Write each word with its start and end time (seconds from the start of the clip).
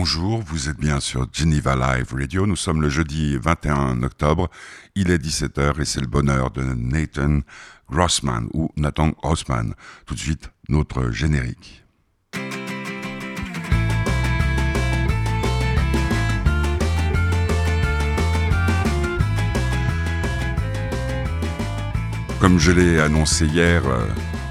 bonjour, 0.00 0.40
vous 0.46 0.70
êtes 0.70 0.78
bien 0.78 0.98
sur 0.98 1.26
Geneva 1.30 1.76
Live 1.76 2.14
Radio. 2.14 2.46
Nous 2.46 2.56
sommes 2.56 2.80
le 2.80 2.88
jeudi 2.88 3.36
21 3.36 4.02
octobre, 4.02 4.48
il 4.94 5.10
est 5.10 5.22
17h 5.22 5.78
et 5.78 5.84
c'est 5.84 6.00
le 6.00 6.06
bonheur 6.06 6.50
de 6.50 6.62
Nathan 6.62 7.40
Grossman 7.90 8.48
ou 8.54 8.70
Nathan 8.78 9.10
Grossman. 9.10 9.74
Tout 10.06 10.14
de 10.14 10.18
suite, 10.18 10.48
notre 10.70 11.10
générique. 11.10 11.84
Comme 22.40 22.58
je 22.58 22.72
l'ai 22.72 23.00
annoncé 23.00 23.44
hier, 23.44 23.86
euh, 23.86 24.06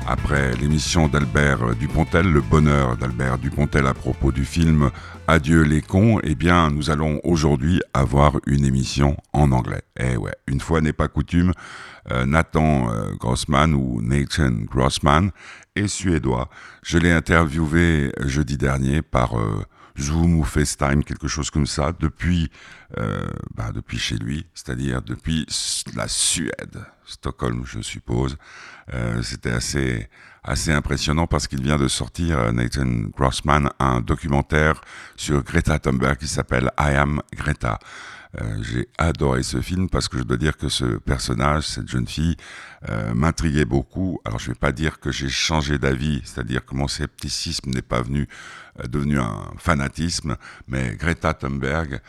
après 0.09 0.55
l'émission 0.55 1.07
d'Albert 1.07 1.75
Dupontel, 1.75 2.31
le 2.31 2.41
bonheur 2.41 2.97
d'Albert 2.97 3.37
Dupontel 3.37 3.85
à 3.85 3.93
propos 3.93 4.31
du 4.31 4.43
film 4.43 4.89
Adieu 5.27 5.61
les 5.61 5.83
cons, 5.83 6.19
eh 6.23 6.33
bien, 6.33 6.71
nous 6.71 6.89
allons 6.89 7.21
aujourd'hui 7.23 7.79
avoir 7.93 8.37
une 8.47 8.65
émission 8.65 9.15
en 9.33 9.51
anglais. 9.51 9.83
Eh 9.99 10.17
ouais, 10.17 10.33
une 10.47 10.61
fois 10.61 10.81
n'est 10.81 10.93
pas 10.93 11.07
coutume, 11.07 11.53
euh, 12.11 12.25
Nathan 12.25 12.91
euh, 12.91 13.13
Grossman 13.19 13.75
ou 13.75 14.01
Nathan 14.01 14.49
Grossman 14.65 15.29
est 15.75 15.87
suédois. 15.87 16.49
Je 16.81 16.97
l'ai 16.97 17.11
interviewé 17.11 18.11
jeudi 18.25 18.57
dernier 18.57 19.03
par 19.03 19.37
euh, 19.37 19.63
Zoom 19.99 20.39
ou 20.39 20.43
FaceTime, 20.43 21.03
quelque 21.03 21.27
chose 21.27 21.49
comme 21.49 21.67
ça, 21.67 21.93
depuis, 21.99 22.49
bah, 23.55 23.71
depuis 23.73 23.99
chez 23.99 24.17
lui, 24.17 24.45
c'est-à-dire 24.53 25.01
depuis 25.01 25.45
la 25.95 26.07
Suède, 26.07 26.79
Stockholm, 27.05 27.63
je 27.65 27.81
suppose. 27.81 28.37
Euh, 28.93 29.21
c'était 29.21 29.51
assez 29.51 30.07
assez 30.43 30.71
impressionnant 30.71 31.27
parce 31.27 31.47
qu'il 31.47 31.61
vient 31.61 31.77
de 31.77 31.87
sortir 31.87 32.39
euh, 32.39 32.51
Nathan 32.51 33.09
Grossman 33.15 33.69
un 33.79 33.99
documentaire 33.99 34.81
sur 35.15 35.43
Greta 35.43 35.79
Thunberg 35.79 36.17
qui 36.17 36.27
s'appelle 36.27 36.71
I 36.79 36.95
Am 36.95 37.21
Greta. 37.35 37.77
Euh, 38.39 38.61
j'ai 38.61 38.87
adoré 38.99 39.41
ce 39.41 39.59
film 39.59 39.89
parce 39.89 40.07
que 40.07 40.19
je 40.19 40.23
dois 40.23 40.37
dire 40.37 40.55
que 40.55 40.69
ce 40.69 40.85
personnage, 40.85 41.63
cette 41.63 41.87
jeune 41.87 42.07
fille, 42.07 42.37
euh, 42.87 43.13
m'intriguait 43.15 43.65
beaucoup. 43.65 44.19
Alors 44.23 44.37
je 44.37 44.51
vais 44.51 44.55
pas 44.55 44.71
dire 44.71 44.99
que 44.99 45.11
j'ai 45.11 45.29
changé 45.29 45.79
d'avis, 45.79 46.21
c'est-à-dire 46.25 46.63
que 46.63 46.75
mon 46.75 46.87
scepticisme 46.87 47.71
n'est 47.71 47.81
pas 47.81 48.01
venu 48.03 48.27
euh, 48.79 48.87
devenu 48.87 49.19
un 49.19 49.51
fanatisme, 49.57 50.37
mais 50.67 50.95
Greta 50.95 51.33
Thunberg, 51.33 52.01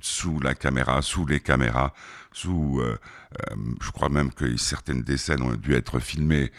sous 0.00 0.40
la 0.40 0.54
caméra, 0.54 1.00
sous 1.00 1.24
les 1.24 1.40
caméras, 1.40 1.94
sous, 2.32 2.82
je 3.80 3.90
crois 3.90 4.08
même 4.08 4.32
que 4.32 4.56
certaines 4.56 5.02
des 5.02 5.16
scènes 5.16 5.42
ont 5.42 5.54
dû 5.54 5.74
être 5.74 5.98
filmées 5.98 6.52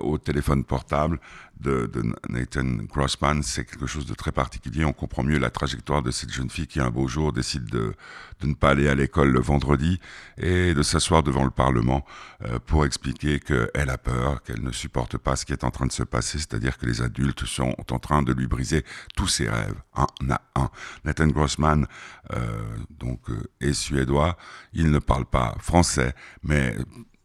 au 0.00 0.18
téléphone 0.18 0.64
portable 0.64 1.20
de, 1.60 1.86
de 1.86 2.02
Nathan 2.28 2.84
Grossman, 2.88 3.42
c'est 3.42 3.64
quelque 3.64 3.86
chose 3.86 4.06
de 4.06 4.14
très 4.14 4.32
particulier. 4.32 4.84
On 4.84 4.92
comprend 4.92 5.22
mieux 5.22 5.38
la 5.38 5.50
trajectoire 5.50 6.02
de 6.02 6.10
cette 6.10 6.30
jeune 6.32 6.50
fille 6.50 6.66
qui 6.66 6.80
un 6.80 6.90
beau 6.90 7.08
jour 7.08 7.32
décide 7.32 7.64
de, 7.64 7.94
de 8.40 8.46
ne 8.46 8.54
pas 8.54 8.70
aller 8.70 8.88
à 8.88 8.94
l'école 8.94 9.30
le 9.30 9.40
vendredi 9.40 10.00
et 10.36 10.74
de 10.74 10.82
s'asseoir 10.82 11.22
devant 11.22 11.44
le 11.44 11.50
Parlement 11.50 12.04
euh, 12.44 12.58
pour 12.64 12.84
expliquer 12.84 13.40
qu'elle 13.40 13.90
a 13.90 13.98
peur, 13.98 14.42
qu'elle 14.42 14.62
ne 14.62 14.72
supporte 14.72 15.18
pas 15.18 15.36
ce 15.36 15.44
qui 15.44 15.52
est 15.52 15.64
en 15.64 15.70
train 15.70 15.86
de 15.86 15.92
se 15.92 16.04
passer, 16.04 16.38
c'est-à-dire 16.38 16.78
que 16.78 16.86
les 16.86 17.02
adultes 17.02 17.44
sont 17.44 17.74
en 17.90 17.98
train 17.98 18.22
de 18.22 18.32
lui 18.32 18.46
briser 18.46 18.84
tous 19.16 19.28
ses 19.28 19.48
rêves, 19.48 19.74
un 19.94 20.06
à 20.30 20.40
un. 20.54 20.70
Nathan 21.04 21.28
Grossman, 21.28 21.86
euh, 22.32 22.76
donc, 22.90 23.30
euh, 23.30 23.50
est 23.60 23.72
suédois, 23.72 24.36
il 24.72 24.90
ne 24.90 24.98
parle 24.98 25.24
pas 25.24 25.56
français, 25.60 26.14
mais 26.42 26.76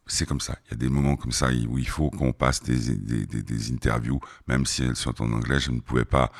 c'est 0.07 0.25
comme 0.25 0.41
ça. 0.41 0.57
Il 0.65 0.71
y 0.71 0.73
a 0.73 0.77
des 0.77 0.89
moments 0.89 1.15
comme 1.15 1.31
ça 1.31 1.47
où 1.47 1.77
il 1.77 1.87
faut 1.87 2.09
qu'on 2.09 2.33
passe 2.33 2.61
des, 2.61 3.71
interviews, 3.71 4.19
même 4.47 4.65
si 4.65 4.83
elles 4.83 4.95
sont 4.95 5.21
en 5.21 5.31
anglais. 5.31 5.59
Je 5.59 5.71
ne 5.71 5.79
pouvais 5.79 6.05
pas 6.05 6.31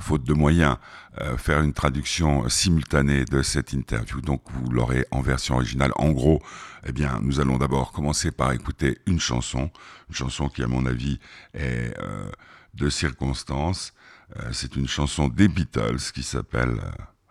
faute 0.00 0.22
de 0.22 0.32
moyens, 0.32 0.76
euh, 1.20 1.36
faire 1.36 1.60
une 1.60 1.72
traduction 1.72 2.48
simultanée 2.48 3.24
de 3.24 3.42
cette 3.42 3.72
interview. 3.72 4.20
Donc 4.20 4.42
vous 4.52 4.70
l'aurez 4.70 5.06
en 5.10 5.20
version 5.20 5.56
originale. 5.56 5.92
En 5.96 6.10
gros, 6.10 6.42
eh 6.86 6.92
bien, 6.92 7.18
nous 7.22 7.40
allons 7.40 7.58
d'abord 7.58 7.92
commencer 7.92 8.30
par 8.30 8.52
écouter 8.52 8.98
une 9.06 9.20
chanson, 9.20 9.70
une 10.08 10.14
chanson 10.14 10.48
qui, 10.48 10.62
à 10.62 10.68
mon 10.68 10.86
avis, 10.86 11.18
est 11.54 11.96
euh, 11.98 12.30
de 12.74 12.88
circonstance. 12.88 13.92
Euh, 14.36 14.50
c'est 14.52 14.76
une 14.76 14.88
chanson 14.88 15.28
des 15.28 15.48
Beatles 15.48 16.12
qui 16.14 16.22
s'appelle 16.22 16.80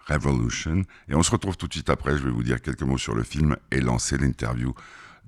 Revolution. 0.07 0.83
Et 1.09 1.15
on 1.15 1.23
se 1.23 1.31
retrouve 1.31 1.57
tout 1.57 1.67
de 1.67 1.73
suite 1.73 1.89
après. 1.89 2.17
Je 2.17 2.23
vais 2.23 2.31
vous 2.31 2.43
dire 2.43 2.61
quelques 2.61 2.83
mots 2.83 2.97
sur 2.97 3.15
le 3.15 3.23
film 3.23 3.55
et 3.71 3.81
lancer 3.81 4.17
l'interview 4.17 4.73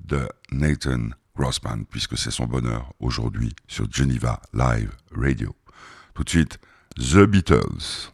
de 0.06 0.28
Nathan 0.52 1.10
Grossman, 1.36 1.86
puisque 1.86 2.18
c'est 2.18 2.32
son 2.32 2.46
bonheur 2.46 2.94
aujourd'hui 3.00 3.54
sur 3.68 3.92
Geneva 3.92 4.42
Live 4.54 4.92
Radio. 5.16 5.56
Tout 6.14 6.24
de 6.24 6.30
suite, 6.30 6.60
The 6.98 7.26
Beatles. 7.26 8.12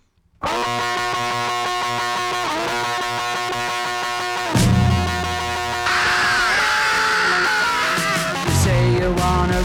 say 8.66 8.97
you 8.97 9.09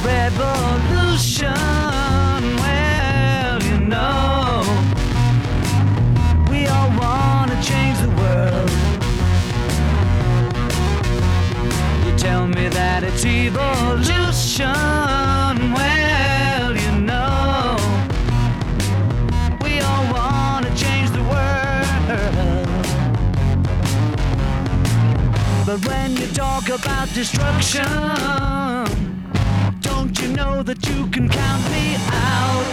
revolution. 0.05 0.50
About 26.71 27.13
destruction, 27.15 27.85
don't 29.81 30.21
you 30.21 30.29
know 30.29 30.63
that 30.63 30.87
you 30.89 31.07
can 31.09 31.29
count 31.29 31.65
me 31.71 31.97
out? 32.13 32.65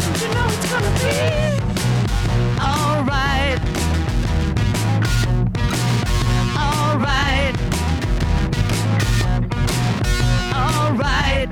Don't 0.00 0.20
you 0.20 0.28
know 0.34 0.46
it's 0.48 0.70
gonna 0.72 0.92
be 0.98 1.14
alright? 2.58 3.60
Alright. 6.58 7.56
Alright. 10.54 11.50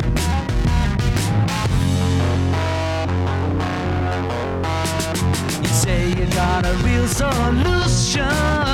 You 5.62 5.68
say 5.68 6.08
you 6.08 6.26
got 6.34 6.66
a 6.66 6.74
real 6.84 7.06
solution. 7.06 8.65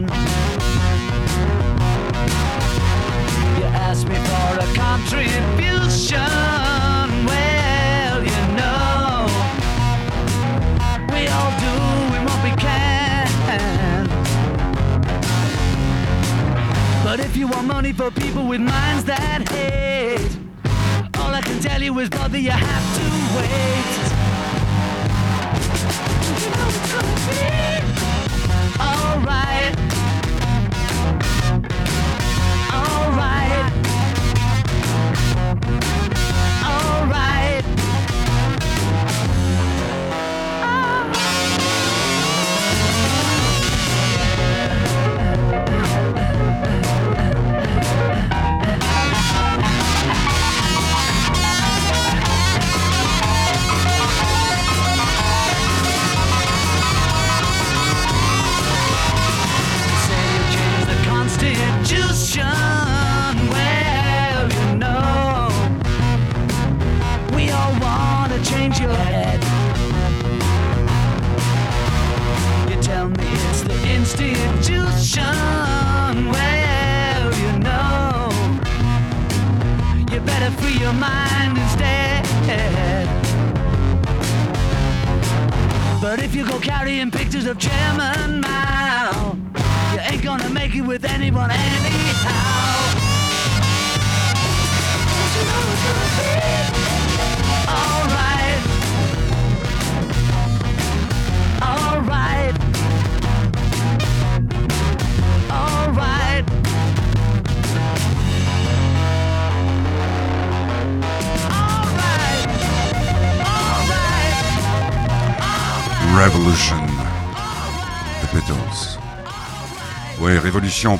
The. 0.00 0.06
You 3.58 3.64
asked 3.64 4.08
me 4.08 4.14
for 4.14 4.58
a 4.58 4.68
contribution. 4.74 6.18
Well, 7.26 8.24
you 8.24 8.40
know, 8.56 9.26
we 11.12 11.28
all 11.28 11.52
do 11.60 11.74
what 12.26 12.38
we 12.42 12.50
can. 12.56 13.28
But 17.04 17.20
if 17.20 17.36
you 17.36 17.46
want 17.48 17.66
money 17.66 17.92
for 17.92 18.10
people 18.10 18.46
with 18.46 18.60
minds 18.60 19.04
that 19.04 19.48
hate, 19.50 20.38
all 21.18 21.34
I 21.34 21.42
can 21.42 21.60
tell 21.60 21.82
you 21.82 21.98
is, 21.98 22.08
brother, 22.08 22.38
you 22.38 22.50
have 22.50 22.96
to 22.98 23.04
wait. 23.36 23.98
You 26.40 26.50
know 26.50 26.68
it's 26.68 26.92
gonna 26.92 27.86
be 27.86 27.91
alright. 29.12 29.91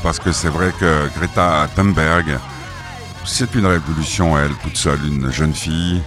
Parce 0.02 0.18
que 0.18 0.32
c'est 0.32 0.48
vrai 0.48 0.72
que 0.80 1.08
Greta 1.16 1.68
Thunberg, 1.76 2.36
c'est 3.24 3.54
une 3.54 3.66
révolution, 3.66 4.36
elle, 4.36 4.52
toute 4.56 4.76
seule, 4.76 4.98
une 5.06 5.30
jeune 5.30 5.54
fille 5.54 6.02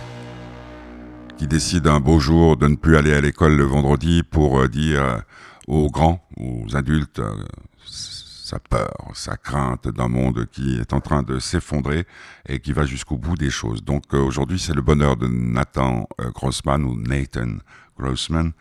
qui 1.38 1.48
décide 1.48 1.88
un 1.88 2.02
beau 2.02 2.20
jour 2.20 2.58
de 2.58 2.68
ne 2.68 2.76
plus 2.76 2.98
aller 2.98 3.14
à 3.14 3.22
l'école 3.22 3.56
le 3.56 3.64
vendredi 3.64 4.24
pour 4.24 4.60
euh, 4.60 4.68
dire 4.68 5.02
euh, 5.02 5.18
aux 5.68 5.90
grands, 5.90 6.22
aux 6.36 6.76
adultes, 6.76 7.20
euh, 7.20 7.34
sa 7.86 8.60
peur, 8.60 8.94
sa 9.14 9.38
crainte 9.38 9.88
d'un 9.88 10.10
monde 10.10 10.48
qui 10.52 10.78
est 10.78 10.92
en 10.92 11.00
train 11.00 11.24
de 11.24 11.40
s'effondrer 11.40 12.06
et 12.50 12.60
qui 12.60 12.74
va 12.74 12.86
jusqu'au 12.86 13.18
bout 13.18 13.38
des 13.38 13.50
choses. 13.50 13.84
Donc 13.86 14.14
aujourd'hui, 14.14 14.60
c'est 14.60 14.76
le 14.76 14.82
bonheur 14.82 15.16
de 15.16 15.28
Nathan 15.28 16.08
Grossman 16.34 16.84
ou 16.84 16.96
Nathan 16.96 17.58
Grossman. 17.98 18.52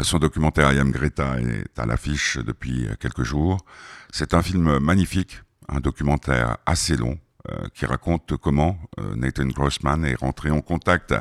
Son 0.00 0.18
documentaire 0.18 0.72
I 0.72 0.78
Am 0.78 0.90
Greta 0.90 1.38
est 1.38 1.78
à 1.78 1.84
l'affiche 1.84 2.38
depuis 2.38 2.88
quelques 2.98 3.24
jours. 3.24 3.58
C'est 4.10 4.32
un 4.32 4.42
film 4.42 4.78
magnifique, 4.78 5.42
un 5.68 5.80
documentaire 5.80 6.56
assez 6.64 6.96
long, 6.96 7.18
euh, 7.50 7.66
qui 7.74 7.86
raconte 7.86 8.36
comment 8.36 8.78
euh, 9.00 9.16
Nathan 9.16 9.46
Grossman 9.46 10.04
est 10.04 10.14
rentré 10.14 10.52
en 10.52 10.60
contact 10.60 11.12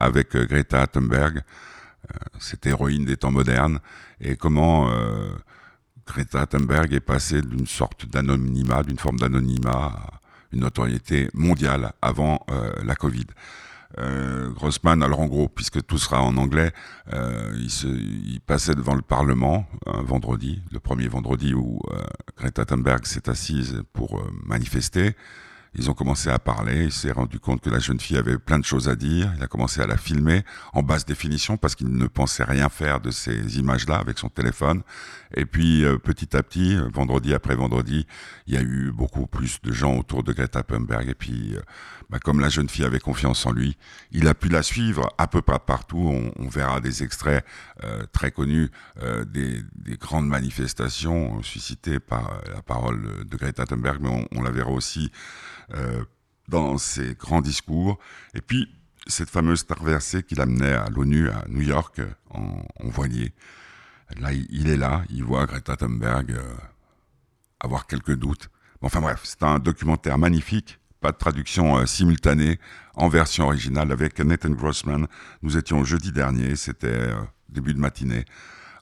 avec 0.00 0.34
euh, 0.34 0.44
Greta 0.44 0.84
Thunberg, 0.88 1.42
cette 2.40 2.66
héroïne 2.66 3.04
des 3.04 3.16
temps 3.16 3.30
modernes, 3.30 3.78
et 4.20 4.34
comment 4.34 4.90
Greta 6.06 6.46
Thunberg 6.46 6.92
est 6.92 6.98
passée 6.98 7.40
d'une 7.40 7.68
sorte 7.68 8.06
d'anonymat, 8.06 8.82
d'une 8.82 8.98
forme 8.98 9.18
d'anonymat 9.18 9.92
une 10.50 10.60
notoriété 10.60 11.28
mondiale 11.34 11.92
avant 12.02 12.44
la 12.82 12.96
Covid. 12.96 13.26
Grossman, 13.96 15.02
alors 15.02 15.20
en 15.20 15.26
gros, 15.26 15.48
puisque 15.48 15.84
tout 15.84 15.98
sera 15.98 16.22
en 16.22 16.36
anglais, 16.36 16.72
il, 17.12 17.70
se, 17.70 17.86
il, 17.86 18.40
passait 18.40 18.74
devant 18.74 18.94
le 18.94 19.02
Parlement 19.02 19.66
un 19.86 20.02
vendredi, 20.02 20.62
le 20.70 20.80
premier 20.80 21.08
vendredi 21.08 21.54
où 21.54 21.80
Greta 22.36 22.64
Thunberg 22.64 23.04
s'est 23.04 23.28
assise 23.28 23.82
pour 23.92 24.22
manifester. 24.44 25.16
Ils 25.74 25.88
ont 25.88 25.94
commencé 25.94 26.28
à 26.28 26.38
parler. 26.38 26.84
Il 26.84 26.92
s'est 26.92 27.12
rendu 27.12 27.38
compte 27.38 27.60
que 27.60 27.70
la 27.70 27.78
jeune 27.78 28.00
fille 28.00 28.16
avait 28.16 28.38
plein 28.38 28.58
de 28.58 28.64
choses 28.64 28.88
à 28.88 28.96
dire. 28.96 29.32
Il 29.36 29.42
a 29.42 29.46
commencé 29.46 29.80
à 29.80 29.86
la 29.86 29.96
filmer 29.96 30.42
en 30.72 30.82
basse 30.82 31.04
définition 31.04 31.56
parce 31.56 31.76
qu'il 31.76 31.88
ne 31.88 32.06
pensait 32.08 32.42
rien 32.42 32.68
faire 32.68 33.00
de 33.00 33.10
ces 33.10 33.58
images-là 33.58 33.96
avec 33.96 34.18
son 34.18 34.28
téléphone. 34.28 34.82
Et 35.36 35.46
puis 35.46 35.84
euh, 35.84 35.96
petit 35.96 36.36
à 36.36 36.42
petit, 36.42 36.76
vendredi 36.92 37.34
après 37.34 37.54
vendredi, 37.54 38.06
il 38.48 38.54
y 38.54 38.56
a 38.56 38.62
eu 38.62 38.90
beaucoup 38.90 39.26
plus 39.26 39.60
de 39.62 39.72
gens 39.72 39.96
autour 39.96 40.24
de 40.24 40.32
Greta 40.32 40.64
Thunberg. 40.64 41.08
Et 41.08 41.14
puis, 41.14 41.54
euh, 41.54 41.60
bah, 42.10 42.18
comme 42.18 42.40
la 42.40 42.48
jeune 42.48 42.68
fille 42.68 42.84
avait 42.84 42.98
confiance 42.98 43.46
en 43.46 43.52
lui, 43.52 43.76
il 44.10 44.26
a 44.26 44.34
pu 44.34 44.48
la 44.48 44.64
suivre 44.64 45.14
à 45.18 45.28
peu 45.28 45.40
près 45.40 45.60
partout. 45.60 46.32
On, 46.36 46.48
verra 46.50 46.80
des 46.80 47.04
extraits 47.04 47.44
euh, 47.84 48.02
très 48.12 48.32
connus 48.32 48.70
des, 49.28 49.62
des, 49.76 49.96
grandes 49.96 50.26
manifestations 50.26 51.40
suscitées 51.44 52.00
par 52.00 52.40
la 52.52 52.60
parole 52.60 53.24
de 53.24 53.36
Greta 53.36 53.64
Thunberg, 53.66 54.00
mais 54.00 54.26
on, 54.32 54.42
la 54.42 54.50
verra 54.50 54.70
aussi 54.70 55.12
euh, 55.12 55.59
dans 56.48 56.78
ses 56.78 57.14
grands 57.14 57.40
discours. 57.40 57.98
Et 58.34 58.40
puis, 58.40 58.68
cette 59.06 59.30
fameuse 59.30 59.66
traversée 59.66 60.22
qu'il 60.22 60.40
amenait 60.40 60.72
à 60.72 60.88
l'ONU 60.90 61.30
à 61.30 61.44
New 61.48 61.62
York 61.62 62.00
en, 62.30 62.62
voilier. 62.84 63.32
Là, 64.18 64.32
il 64.32 64.68
est 64.68 64.76
là, 64.76 65.02
il 65.10 65.22
voit 65.24 65.46
Greta 65.46 65.76
Thunberg 65.76 66.32
euh, 66.32 66.42
avoir 67.60 67.86
quelques 67.86 68.16
doutes. 68.16 68.48
Enfin 68.82 69.00
bref, 69.00 69.20
c'est 69.24 69.42
un 69.44 69.58
documentaire 69.58 70.18
magnifique, 70.18 70.80
pas 71.00 71.12
de 71.12 71.16
traduction 71.16 71.78
euh, 71.78 71.86
simultanée, 71.86 72.58
en 72.94 73.08
version 73.08 73.46
originale 73.46 73.92
avec 73.92 74.18
Nathan 74.18 74.50
Grossman. 74.50 75.06
Nous 75.42 75.56
étions 75.56 75.84
jeudi 75.84 76.10
dernier, 76.10 76.56
c'était 76.56 77.10
début 77.48 77.72
de 77.72 77.78
matinée 77.78 78.24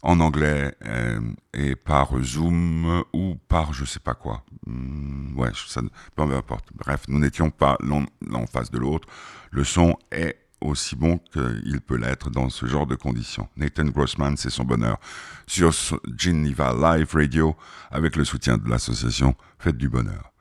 en 0.03 0.21
anglais 0.21 0.75
euh, 0.87 1.21
et 1.55 1.75
par 1.77 2.13
Zoom 2.23 3.05
ou 3.13 3.37
par 3.49 3.73
je 3.73 3.85
sais 3.85 4.01
pas 4.01 4.15
quoi. 4.15 4.45
Hmm, 4.67 5.37
ouais, 5.39 5.51
ça, 5.67 5.81
peu 6.15 6.23
importe. 6.23 6.69
Bref, 6.75 7.03
nous 7.09 7.19
n'étions 7.19 7.51
pas 7.51 7.77
l'un 7.81 8.07
en 8.35 8.47
face 8.47 8.71
de 8.71 8.79
l'autre. 8.79 9.09
Le 9.51 9.65
son 9.65 9.97
est 10.13 10.39
aussi 10.61 10.97
bon 10.97 11.19
qu'il 11.19 11.81
peut 11.81 11.97
l'être 11.97 12.31
dans 12.31 12.49
ce 12.51 12.67
genre 12.67 12.87
de 12.87 12.97
conditions. 12.97 13.49
Nathan 13.57 13.85
Grossman, 13.87 14.37
c'est 14.37 14.51
son 14.51 14.65
bonheur. 14.65 14.99
Sur 15.47 15.73
Geneva 16.17 16.73
Live 16.73 17.11
Radio, 17.15 17.57
avec 17.91 18.17
le 18.17 18.25
soutien 18.25 18.59
de 18.59 18.69
l'association 18.69 19.35
Fête 19.59 19.77
du 19.77 19.89
Bonheur. 19.89 20.33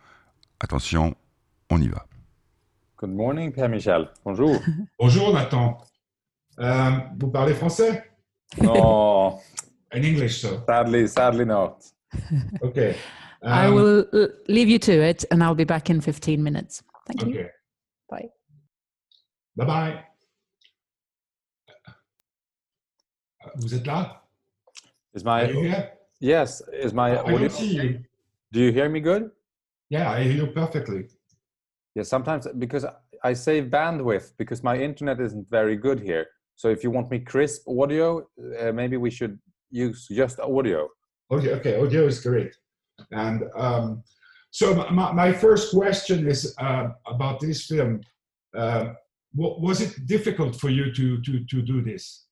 Attention, 0.59 1.15
on 1.69 1.81
y 1.81 1.87
va. 1.87 2.05
Good 2.97 3.11
morning, 3.11 3.51
Pierre 3.51 3.69
Michel. 3.69 4.09
Bonjour. 4.25 4.59
Bonjour, 4.99 5.33
Nathan. 5.33 5.77
Euh, 6.59 6.91
vous 7.19 7.27
parlez 7.29 7.53
français? 7.53 8.03
No. 8.61 9.41
In 9.93 10.03
English, 10.03 10.41
so. 10.41 10.63
Sadly, 10.65 11.07
sadly 11.07 11.45
not. 11.45 11.83
Okay. 12.61 12.95
Um, 13.41 13.53
I 13.53 13.69
will 13.69 14.05
leave 14.47 14.67
you 14.69 14.79
to 14.79 14.91
it, 14.91 15.23
and 15.31 15.43
I'll 15.43 15.55
be 15.55 15.63
back 15.63 15.89
in 15.89 16.01
15 16.01 16.41
minutes. 16.43 16.83
Thank 17.07 17.21
you. 17.21 17.39
Okay. 17.39 17.49
Bye. 18.09 18.29
Bye 19.55 19.65
bye. 19.65 20.03
Vous 23.55 23.73
êtes 23.73 23.85
là? 23.85 24.21
Is 25.13 25.23
my 25.23 25.43
Are 25.43 25.51
you 25.51 25.61
here? 25.61 25.91
yes? 26.19 26.61
Is 26.73 26.93
my 26.93 27.11
I 27.11 27.17
audio? 27.17 27.37
don't 27.37 27.51
see 27.51 27.73
you. 27.75 27.99
Do 28.51 28.59
you 28.59 28.71
hear 28.71 28.89
me 28.89 28.99
good? 28.99 29.31
Yeah, 29.89 30.11
I 30.11 30.23
hear 30.23 30.33
you 30.33 30.47
perfectly. 30.47 31.07
Yeah. 31.95 32.03
Sometimes 32.03 32.47
because 32.57 32.85
I 33.23 33.33
save 33.33 33.65
bandwidth 33.69 34.33
because 34.37 34.63
my 34.63 34.77
internet 34.77 35.19
isn't 35.21 35.49
very 35.49 35.75
good 35.77 35.99
here. 35.99 36.27
So 36.57 36.69
if 36.69 36.83
you 36.83 36.91
want 36.91 37.09
me 37.09 37.19
crisp 37.19 37.67
audio, 37.69 38.27
uh, 38.59 38.71
maybe 38.71 38.97
we 38.97 39.11
should 39.11 39.39
use 39.69 40.07
just 40.09 40.39
audio. 40.39 40.89
Okay, 41.31 41.51
okay, 41.53 41.79
audio 41.79 42.07
is 42.07 42.19
great. 42.19 42.53
And 43.11 43.43
um, 43.55 44.03
so 44.51 44.73
my, 44.89 45.11
my 45.13 45.31
first 45.33 45.71
question 45.71 46.27
is 46.27 46.55
uh, 46.59 46.89
about 47.05 47.39
this 47.39 47.67
film. 47.67 48.01
Uh, 48.57 48.93
was 49.35 49.81
it 49.81 50.07
difficult 50.07 50.55
for 50.55 50.69
you 50.69 50.91
to 50.93 51.21
to 51.21 51.45
to 51.45 51.61
do 51.61 51.81
this? 51.83 52.25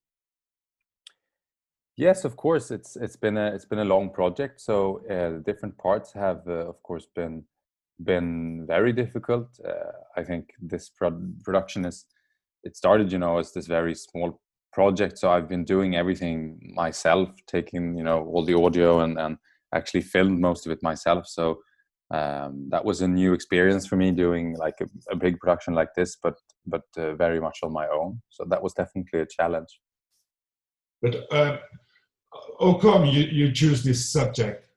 Yes, 1.98 2.25
of 2.25 2.36
course. 2.36 2.72
It's 2.72 2.96
it's 2.96 3.15
been 3.15 3.38
a 3.38 3.53
it's 3.53 3.65
been 3.65 3.79
a 3.79 3.86
long 3.86 4.10
project. 4.10 4.60
So 4.60 5.01
uh, 5.08 5.44
different 5.46 5.77
parts 5.77 6.13
have, 6.13 6.41
uh, 6.48 6.67
of 6.67 6.82
course, 6.82 7.05
been 7.15 7.44
been 8.03 8.65
very 8.65 8.91
difficult. 8.91 9.48
Uh, 9.63 9.91
I 10.17 10.24
think 10.24 10.53
this 10.60 10.89
pro- 10.89 11.22
production 11.44 11.86
is 11.86 12.05
it 12.65 12.75
started 12.75 13.12
you 13.12 13.19
know 13.19 13.38
as 13.38 13.53
this 13.53 13.67
very 13.67 13.95
small 13.95 14.41
project. 14.74 15.17
So 15.17 15.31
i've 15.31 15.48
been 15.48 15.63
doing 15.63 15.95
everything 15.95 16.74
myself 16.75 17.29
taking 17.48 17.98
you 17.98 18.03
know 18.03 18.25
all 18.25 18.43
the 18.43 18.57
audio 18.57 19.00
and 19.01 19.17
and 19.17 19.38
actually 19.74 20.01
filmed 20.01 20.39
most 20.39 20.65
of 20.65 20.72
it 20.72 20.84
myself. 20.84 21.27
So 21.27 21.60
um, 22.12 22.67
that 22.69 22.86
was 22.86 23.01
a 23.01 23.07
new 23.07 23.34
experience 23.34 23.88
for 23.88 23.95
me 23.95 24.12
doing 24.12 24.55
like 24.57 24.75
a, 24.81 24.88
a 25.12 25.15
big 25.15 25.39
production 25.39 25.74
like 25.74 25.93
this 25.95 26.17
but 26.22 26.36
but 26.65 26.84
uh, 26.98 27.15
very 27.15 27.39
much 27.39 27.60
on 27.63 27.72
my 27.72 27.88
own. 27.88 28.22
So 28.29 28.45
that 28.50 28.62
was 28.62 28.74
definitely 28.74 29.22
a 29.22 29.25
challenge. 29.25 29.79
But 31.01 31.31
uh, 31.31 31.57
how 32.60 32.74
come 32.75 33.05
you, 33.05 33.24
you 33.24 33.51
choose 33.51 33.84
this 33.84 34.12
subject. 34.12 34.67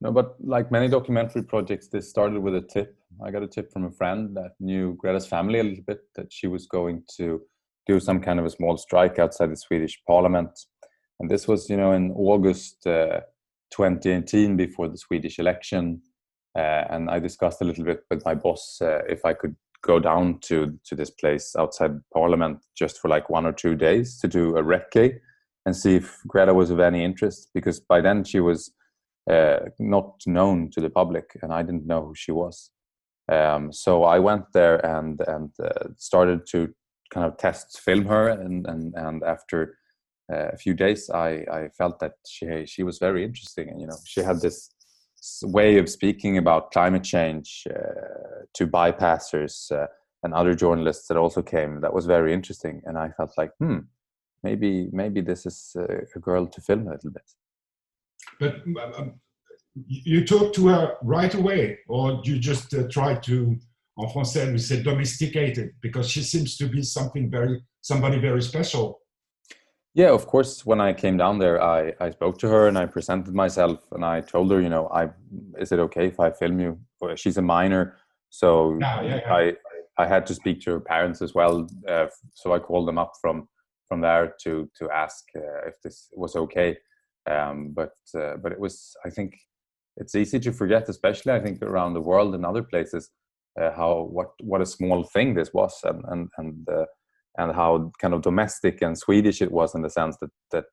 No, 0.00 0.12
but 0.12 0.36
like 0.40 0.70
many 0.70 0.88
documentary 0.88 1.42
projects, 1.42 1.88
this 1.88 2.10
started 2.10 2.38
with 2.38 2.54
a 2.54 2.60
tip. 2.60 2.96
I 3.22 3.30
got 3.30 3.42
a 3.42 3.48
tip 3.48 3.72
from 3.72 3.84
a 3.84 3.90
friend 3.90 4.36
that 4.36 4.52
knew 4.60 4.94
Greta's 4.94 5.26
family 5.26 5.60
a 5.60 5.64
little 5.64 5.84
bit 5.86 6.00
that 6.16 6.32
she 6.32 6.46
was 6.46 6.66
going 6.66 7.02
to 7.16 7.42
do 7.86 8.00
some 8.00 8.20
kind 8.20 8.38
of 8.38 8.46
a 8.46 8.50
small 8.50 8.76
strike 8.76 9.18
outside 9.18 9.50
the 9.50 9.56
Swedish 9.56 10.00
parliament. 10.06 10.50
And 11.20 11.30
this 11.30 11.46
was, 11.46 11.68
you 11.68 11.76
know, 11.76 11.92
in 11.92 12.12
August 12.12 12.86
uh, 12.86 13.20
2018 13.70 14.56
before 14.56 14.88
the 14.88 14.98
Swedish 14.98 15.38
election. 15.38 16.02
Uh, 16.56 16.84
and 16.90 17.10
I 17.10 17.18
discussed 17.18 17.60
a 17.60 17.64
little 17.64 17.84
bit 17.84 18.00
with 18.10 18.24
my 18.24 18.34
boss 18.34 18.78
uh, 18.80 19.00
if 19.08 19.24
I 19.24 19.34
could 19.34 19.56
go 19.82 19.98
down 19.98 20.38
to 20.40 20.78
to 20.86 20.94
this 20.94 21.10
place 21.10 21.54
outside 21.58 21.90
Parliament 22.12 22.58
just 22.74 22.98
for 22.98 23.08
like 23.08 23.28
one 23.28 23.44
or 23.44 23.52
two 23.52 23.74
days 23.74 24.18
to 24.18 24.26
do 24.26 24.56
a 24.56 24.62
recce 24.62 25.18
and 25.66 25.76
see 25.76 25.96
if 25.96 26.20
Greta 26.26 26.54
was 26.54 26.70
of 26.70 26.80
any 26.80 27.04
interest 27.04 27.50
because 27.52 27.80
by 27.80 28.00
then 28.00 28.24
she 28.24 28.40
was 28.40 28.72
uh, 29.30 29.60
not 29.78 30.20
known 30.26 30.70
to 30.70 30.80
the 30.80 30.90
public, 30.90 31.36
and 31.42 31.52
I 31.52 31.62
didn't 31.62 31.86
know 31.86 32.04
who 32.06 32.14
she 32.14 32.32
was. 32.32 32.70
Um, 33.30 33.72
so 33.72 34.04
I 34.04 34.18
went 34.18 34.52
there 34.52 34.84
and 34.84 35.20
and 35.26 35.50
uh, 35.62 35.88
started 35.96 36.46
to 36.48 36.74
kind 37.10 37.26
of 37.26 37.36
test 37.36 37.80
film 37.80 38.04
her, 38.06 38.28
and 38.28 38.66
and 38.66 38.94
and 38.94 39.22
after 39.22 39.78
uh, 40.32 40.48
a 40.52 40.56
few 40.56 40.74
days, 40.74 41.10
I 41.10 41.44
I 41.50 41.68
felt 41.76 42.00
that 42.00 42.14
she 42.26 42.66
she 42.66 42.82
was 42.82 42.98
very 42.98 43.24
interesting, 43.24 43.68
and 43.70 43.80
you 43.80 43.86
know 43.86 43.96
she 44.04 44.20
had 44.20 44.40
this 44.40 44.70
way 45.42 45.78
of 45.78 45.88
speaking 45.88 46.36
about 46.36 46.70
climate 46.70 47.04
change 47.04 47.66
uh, 47.70 48.44
to 48.52 48.66
bypassers 48.66 49.72
uh, 49.72 49.86
and 50.22 50.34
other 50.34 50.54
journalists 50.54 51.08
that 51.08 51.16
also 51.16 51.42
came. 51.42 51.80
That 51.80 51.94
was 51.94 52.06
very 52.06 52.34
interesting, 52.34 52.82
and 52.84 52.98
I 52.98 53.08
felt 53.16 53.32
like, 53.38 53.52
hmm, 53.58 53.78
maybe 54.42 54.88
maybe 54.92 55.22
this 55.22 55.46
is 55.46 55.76
a 55.76 56.18
girl 56.18 56.46
to 56.46 56.60
film 56.60 56.88
a 56.88 56.92
little 56.92 57.10
bit. 57.10 57.30
But 58.40 58.62
um, 58.98 59.20
you 59.74 60.24
talk 60.24 60.52
to 60.54 60.68
her 60.68 60.96
right 61.02 61.34
away, 61.34 61.78
or 61.88 62.20
you 62.24 62.38
just 62.38 62.74
uh, 62.74 62.88
try 62.88 63.14
to, 63.16 63.56
en 64.00 64.08
français, 64.08 64.52
we 64.52 64.58
say 64.58 64.82
domesticated, 64.82 65.72
because 65.80 66.08
she 66.08 66.22
seems 66.22 66.56
to 66.56 66.66
be 66.68 66.82
something 66.82 67.30
very, 67.30 67.62
somebody 67.80 68.18
very 68.18 68.42
special. 68.42 69.00
Yeah, 69.94 70.10
of 70.10 70.26
course. 70.26 70.66
When 70.66 70.80
I 70.80 70.92
came 70.92 71.16
down 71.16 71.38
there, 71.38 71.62
I, 71.62 71.92
I 72.00 72.10
spoke 72.10 72.38
to 72.38 72.48
her 72.48 72.66
and 72.66 72.76
I 72.76 72.86
presented 72.86 73.32
myself 73.32 73.78
and 73.92 74.04
I 74.04 74.20
told 74.22 74.50
her, 74.50 74.60
you 74.60 74.68
know, 74.68 74.88
I 74.88 75.10
is 75.58 75.70
it 75.70 75.78
okay 75.78 76.06
if 76.08 76.18
I 76.18 76.32
film 76.32 76.58
you? 76.60 76.80
She's 77.14 77.36
a 77.36 77.42
minor, 77.42 77.96
so 78.30 78.76
yeah, 78.80 79.02
yeah, 79.02 79.20
yeah. 79.24 79.34
I 79.34 79.52
I 79.96 80.06
had 80.06 80.26
to 80.26 80.34
speak 80.34 80.62
to 80.62 80.72
her 80.72 80.80
parents 80.80 81.22
as 81.22 81.34
well. 81.34 81.68
Uh, 81.88 82.06
so 82.34 82.52
I 82.52 82.58
called 82.58 82.88
them 82.88 82.98
up 82.98 83.12
from 83.20 83.48
from 83.88 84.00
there 84.00 84.34
to 84.42 84.68
to 84.78 84.90
ask 84.90 85.24
uh, 85.36 85.68
if 85.68 85.80
this 85.84 86.08
was 86.12 86.34
okay. 86.34 86.76
Um, 87.30 87.72
but 87.72 87.94
uh, 88.18 88.36
but 88.42 88.50
it 88.50 88.58
was 88.58 88.96
I 89.04 89.10
think 89.10 89.38
it's 89.96 90.14
easy 90.14 90.40
to 90.40 90.52
forget, 90.52 90.88
especially 90.88 91.32
I 91.32 91.40
think 91.40 91.62
around 91.62 91.94
the 91.94 92.00
world 92.00 92.34
and 92.34 92.44
other 92.44 92.62
places, 92.62 93.10
uh, 93.60 93.70
how 93.72 94.08
what 94.10 94.28
what 94.40 94.60
a 94.60 94.66
small 94.66 95.04
thing 95.04 95.34
this 95.34 95.52
was, 95.52 95.78
and 95.84 96.04
and 96.08 96.28
and 96.38 96.68
uh, 96.68 96.86
and 97.38 97.52
how 97.52 97.92
kind 98.00 98.14
of 98.14 98.22
domestic 98.22 98.82
and 98.82 98.98
Swedish 98.98 99.40
it 99.40 99.52
was 99.52 99.74
in 99.74 99.82
the 99.82 99.90
sense 99.90 100.16
that 100.20 100.30
that 100.50 100.64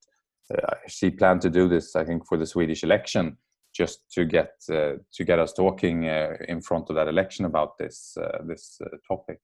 uh, 0.54 0.76
she 0.88 1.10
planned 1.10 1.42
to 1.42 1.50
do 1.50 1.68
this, 1.68 1.96
I 1.96 2.04
think, 2.04 2.28
for 2.28 2.38
the 2.38 2.46
Swedish 2.46 2.84
election, 2.84 3.38
just 3.74 4.00
to 4.14 4.26
get 4.26 4.54
uh, 4.72 4.94
to 5.14 5.24
get 5.24 5.40
us 5.40 5.54
talking 5.54 6.08
uh, 6.08 6.38
in 6.48 6.62
front 6.62 6.90
of 6.90 6.96
that 6.96 7.08
election 7.08 7.46
about 7.46 7.78
this 7.78 8.18
uh, 8.20 8.40
this 8.48 8.80
topic. 9.08 9.40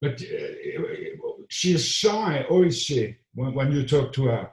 But 0.00 0.20
she 1.48 1.74
is 1.74 1.86
shy, 1.86 2.44
or 2.50 2.66
is 2.66 2.82
she 2.82 3.16
when, 3.34 3.54
when 3.54 3.72
you 3.72 3.86
talk 3.86 4.12
to 4.14 4.24
her? 4.26 4.50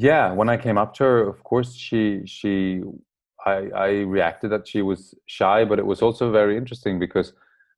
Yeah 0.00 0.32
when 0.32 0.48
i 0.48 0.56
came 0.56 0.78
up 0.78 0.94
to 0.94 1.04
her 1.04 1.28
of 1.28 1.44
course 1.44 1.74
she 1.74 2.22
she 2.24 2.82
I, 3.46 3.68
I 3.74 3.90
reacted 4.16 4.50
that 4.50 4.66
she 4.66 4.80
was 4.82 5.14
shy 5.26 5.64
but 5.64 5.78
it 5.78 5.84
was 5.84 6.00
also 6.00 6.30
very 6.30 6.56
interesting 6.56 6.98
because 6.98 7.34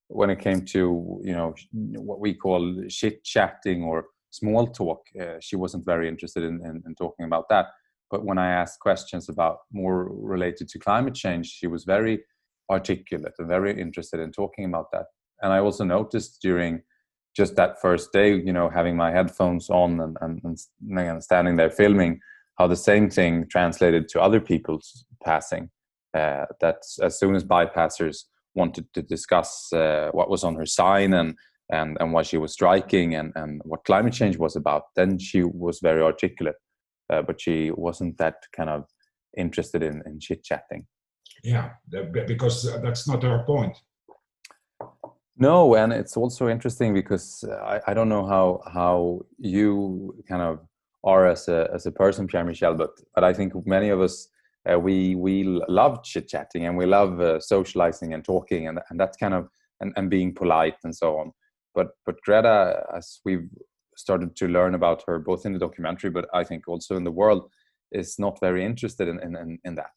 when 0.06 0.30
it 0.30 0.38
came 0.38 0.64
to 0.66 1.20
you 1.24 1.32
know 1.32 1.54
what 1.72 2.20
we 2.20 2.34
call 2.34 2.84
chit 2.88 3.24
chatting 3.24 3.82
or 3.82 4.06
small 4.30 4.66
talk 4.68 5.00
uh, 5.20 5.38
she 5.40 5.56
wasn't 5.56 5.84
very 5.84 6.08
interested 6.08 6.44
in, 6.44 6.64
in, 6.64 6.82
in, 6.86 6.94
talking 6.94 7.26
about 7.26 7.48
that. 7.48 7.66
But 8.10 8.24
when 8.24 8.38
i 8.38 8.50
asked 8.50 8.78
questions 8.78 9.28
about 9.28 9.58
more 9.72 10.08
related 10.12 10.68
to 10.68 10.78
climate 10.78 11.14
change 11.14 11.46
she 11.48 11.66
was 11.66 11.84
very 11.84 12.22
articulate 12.70 13.34
and 13.38 13.48
very 13.48 13.78
interested 13.80 14.20
in 14.20 14.30
talking 14.30 14.64
about 14.64 14.92
that. 14.92 15.06
And 15.42 15.52
i 15.52 15.58
also 15.58 15.84
noticed 15.84 16.40
during 16.40 16.82
just 17.36 17.56
that 17.56 17.80
first 17.80 18.12
day, 18.12 18.34
you 18.34 18.52
know, 18.52 18.68
having 18.68 18.96
my 18.96 19.10
headphones 19.10 19.70
on 19.70 20.00
and, 20.00 20.16
and, 20.20 20.40
and 20.44 21.22
standing 21.22 21.56
there 21.56 21.70
filming, 21.70 22.20
how 22.58 22.66
the 22.66 22.76
same 22.76 23.08
thing 23.08 23.46
translated 23.48 24.08
to 24.08 24.20
other 24.20 24.40
people's 24.40 25.04
passing. 25.24 25.70
Uh, 26.14 26.44
that 26.60 26.76
as 27.00 27.18
soon 27.18 27.34
as 27.34 27.42
bypassers 27.42 28.24
wanted 28.54 28.86
to 28.92 29.00
discuss 29.00 29.72
uh, 29.72 30.10
what 30.12 30.28
was 30.28 30.44
on 30.44 30.54
her 30.54 30.66
sign 30.66 31.14
and 31.14 31.34
and 31.70 31.96
and 32.00 32.12
why 32.12 32.22
she 32.22 32.36
was 32.36 32.52
striking 32.52 33.14
and 33.14 33.32
and 33.34 33.62
what 33.64 33.84
climate 33.84 34.12
change 34.12 34.36
was 34.36 34.54
about, 34.54 34.82
then 34.94 35.18
she 35.18 35.42
was 35.42 35.80
very 35.80 36.02
articulate, 36.02 36.56
uh, 37.10 37.22
but 37.22 37.40
she 37.40 37.70
wasn't 37.70 38.18
that 38.18 38.34
kind 38.54 38.68
of 38.68 38.84
interested 39.38 39.82
in 39.82 40.02
in 40.04 40.20
chit 40.20 40.44
chatting. 40.44 40.86
Yeah, 41.42 41.70
because 42.26 42.70
that's 42.82 43.08
not 43.08 43.22
her 43.22 43.42
point. 43.46 43.76
No, 45.36 45.74
and 45.74 45.92
it's 45.92 46.16
also 46.16 46.48
interesting 46.48 46.92
because 46.94 47.44
uh, 47.48 47.54
I, 47.54 47.92
I 47.92 47.94
don't 47.94 48.08
know 48.08 48.26
how 48.26 48.60
how 48.72 49.22
you 49.38 50.14
kind 50.28 50.42
of 50.42 50.60
are 51.04 51.26
as 51.26 51.48
a 51.48 51.68
as 51.74 51.86
a 51.86 51.92
person, 51.92 52.26
Pierre 52.26 52.44
Michel, 52.44 52.74
but 52.74 52.90
but 53.14 53.24
I 53.24 53.32
think 53.32 53.54
many 53.66 53.88
of 53.88 54.00
us 54.00 54.28
uh, 54.70 54.78
we 54.78 55.14
we 55.14 55.44
love 55.68 56.04
chit 56.04 56.28
chatting 56.28 56.66
and 56.66 56.76
we 56.76 56.86
love 56.86 57.20
uh, 57.20 57.40
socializing 57.40 58.12
and 58.14 58.24
talking 58.24 58.68
and 58.68 58.80
and 58.90 59.00
that's 59.00 59.16
kind 59.16 59.34
of 59.34 59.48
and, 59.80 59.92
and 59.96 60.10
being 60.10 60.34
polite 60.34 60.76
and 60.84 60.94
so 60.94 61.18
on. 61.18 61.32
But 61.74 61.88
but 62.04 62.20
Greta, 62.22 62.84
as 62.94 63.20
we've 63.24 63.48
started 63.96 64.36
to 64.36 64.48
learn 64.48 64.74
about 64.74 65.02
her 65.06 65.18
both 65.18 65.46
in 65.46 65.54
the 65.54 65.58
documentary, 65.58 66.10
but 66.10 66.28
I 66.34 66.44
think 66.44 66.68
also 66.68 66.96
in 66.96 67.04
the 67.04 67.10
world, 67.10 67.50
is 67.90 68.18
not 68.18 68.38
very 68.40 68.64
interested 68.64 69.08
in 69.08 69.18
in, 69.20 69.58
in 69.64 69.74
that. 69.76 69.92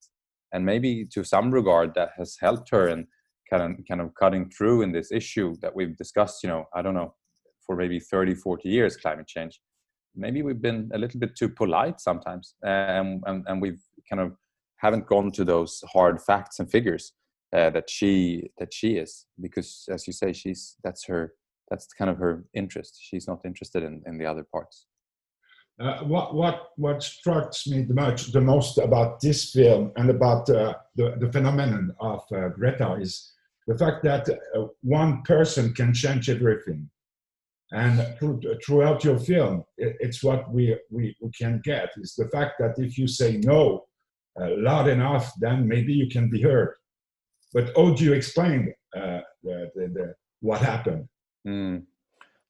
And 0.53 0.65
maybe 0.65 1.05
to 1.11 1.25
some 1.25 1.51
regard 1.51 1.93
that 1.95 2.11
has 2.17 2.37
helped 2.39 2.69
her 2.71 2.87
in 2.87 3.07
kind 3.49 3.63
of 3.63 3.85
kind 3.87 4.01
of 4.01 4.13
cutting 4.15 4.49
through 4.49 4.81
in 4.81 4.91
this 4.91 5.11
issue 5.11 5.55
that 5.61 5.75
we've 5.75 5.95
discussed 5.97 6.43
you 6.43 6.49
know 6.49 6.65
i 6.73 6.81
don't 6.81 6.93
know 6.93 7.13
for 7.65 7.75
maybe 7.75 7.99
30 7.99 8.35
40 8.35 8.69
years 8.69 8.95
climate 8.95 9.27
change. 9.27 9.59
Maybe 10.15 10.43
we've 10.43 10.61
been 10.61 10.89
a 10.93 10.97
little 10.97 11.19
bit 11.19 11.35
too 11.35 11.49
polite 11.49 11.99
sometimes 11.99 12.55
and 12.63 13.21
and, 13.25 13.43
and 13.47 13.61
we've 13.61 13.81
kind 14.09 14.21
of 14.21 14.33
haven't 14.77 15.07
gone 15.07 15.31
to 15.31 15.43
those 15.43 15.83
hard 15.91 16.21
facts 16.21 16.59
and 16.59 16.69
figures 16.69 17.13
uh, 17.55 17.69
that 17.71 17.89
she 17.89 18.49
that 18.59 18.73
she 18.73 18.97
is 18.97 19.25
because 19.41 19.85
as 19.89 20.07
you 20.07 20.13
say 20.13 20.31
she's 20.31 20.75
that's 20.83 21.05
her 21.05 21.33
that's 21.69 21.87
kind 21.93 22.11
of 22.11 22.17
her 22.17 22.45
interest. 22.53 22.99
She's 23.01 23.27
not 23.27 23.41
interested 23.45 23.83
in 23.83 24.03
in 24.05 24.17
the 24.17 24.25
other 24.25 24.45
parts. 24.51 24.85
Uh, 25.77 26.03
what 26.03 26.33
what 26.33 26.69
what 26.77 27.03
strikes 27.03 27.67
me 27.67 27.81
the 27.81 27.93
most 27.93 28.31
the 28.31 28.39
most 28.39 28.77
about 28.77 29.19
this 29.19 29.51
film 29.51 29.91
and 29.97 30.09
about 30.09 30.49
uh, 30.49 30.73
the 30.95 31.15
the 31.19 31.29
phenomenon 31.31 31.93
of 31.99 32.21
uh, 32.31 32.47
Greta 32.49 32.93
is 32.93 33.34
the 33.67 33.77
fact 33.77 34.03
that 34.03 34.29
uh, 34.29 34.65
one 34.81 35.23
person 35.23 35.73
can 35.73 35.93
change 35.93 36.29
everything. 36.29 36.89
And 37.71 38.15
through, 38.19 38.41
throughout 38.65 39.03
your 39.03 39.17
film, 39.17 39.63
it, 39.77 39.95
it's 39.99 40.23
what 40.23 40.51
we, 40.53 40.77
we, 40.91 41.15
we 41.19 41.31
can 41.31 41.61
get 41.63 41.89
is 41.97 42.13
the 42.15 42.29
fact 42.29 42.53
that 42.59 42.75
if 42.77 42.97
you 42.97 43.07
say 43.07 43.37
no 43.37 43.85
uh, 44.39 44.49
loud 44.57 44.87
enough, 44.87 45.31
then 45.39 45.67
maybe 45.67 45.93
you 45.93 46.07
can 46.07 46.29
be 46.29 46.41
heard. 46.41 46.75
But 47.53 47.71
how 47.75 47.93
do 47.93 48.03
you 48.03 48.13
explain 48.13 48.73
uh, 48.95 49.21
the, 49.43 49.71
the, 49.75 49.87
the, 49.87 50.15
what 50.41 50.61
happened? 50.61 51.07
Mm. 51.47 51.83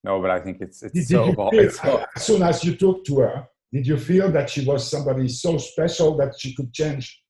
No, 0.04 0.22
but 0.22 0.32
I 0.32 0.40
think 0.40 0.58
it's, 0.62 0.84
it's 0.84 0.94
did, 0.94 1.08
so, 1.08 1.50
did 1.52 1.72
feel, 1.74 2.00
so. 2.00 2.06
As 2.16 2.24
soon 2.24 2.44
as 2.44 2.64
you 2.64 2.76
talked 2.76 3.08
to 3.08 3.20
her, 3.20 3.48
did 3.72 3.88
you 3.88 3.98
feel 3.98 4.32
that 4.32 4.50
she 4.50 4.66
was 4.66 4.90
somebody 4.90 5.28
so 5.28 5.58
special 5.58 6.16
that 6.18 6.40
she 6.40 6.54
could 6.54 6.74
change 6.74 7.22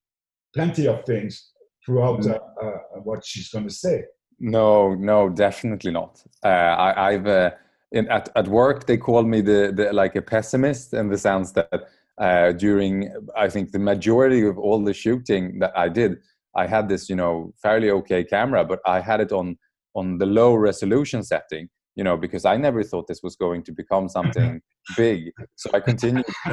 plenty 0.53 0.87
of 0.87 1.05
things 1.05 1.51
throughout 1.85 2.21
mm. 2.21 2.33
uh, 2.33 2.65
uh, 2.65 2.77
what 3.03 3.25
she's 3.25 3.49
going 3.49 3.67
to 3.67 3.73
say. 3.73 4.03
No, 4.39 4.95
no, 4.95 5.29
definitely 5.29 5.91
not. 5.91 6.21
Uh, 6.43 6.75
I, 6.97 7.13
have 7.13 7.27
uh, 7.27 7.51
in, 7.91 8.09
at 8.09 8.29
at 8.35 8.47
work 8.47 8.85
they 8.85 8.97
call 8.97 9.23
me 9.23 9.41
the, 9.41 9.71
the 9.73 9.93
like 9.93 10.15
a 10.15 10.21
pessimist 10.21 10.93
in 10.93 11.09
the 11.09 11.17
sense 11.17 11.53
that 11.53 11.83
uh, 12.17 12.51
during 12.51 13.11
I 13.37 13.49
think 13.49 13.71
the 13.71 13.79
majority 13.79 14.45
of 14.45 14.57
all 14.57 14.83
the 14.83 14.93
shooting 14.93 15.59
that 15.59 15.77
I 15.77 15.87
did, 15.87 16.17
I 16.55 16.67
had 16.67 16.89
this 16.89 17.09
you 17.09 17.15
know 17.15 17.53
fairly 17.61 17.89
okay 17.91 18.23
camera, 18.25 18.65
but 18.65 18.79
I 18.85 18.99
had 18.99 19.21
it 19.21 19.31
on 19.31 19.57
on 19.95 20.17
the 20.17 20.25
low 20.25 20.55
resolution 20.55 21.23
setting, 21.23 21.69
you 21.95 22.03
know, 22.03 22.17
because 22.17 22.43
I 22.43 22.57
never 22.57 22.83
thought 22.83 23.07
this 23.07 23.23
was 23.23 23.37
going 23.37 23.63
to 23.63 23.71
become 23.71 24.09
something 24.17 24.61
big. 24.97 25.31
So 25.55 25.69
I 25.73 25.79
continued 25.79 26.25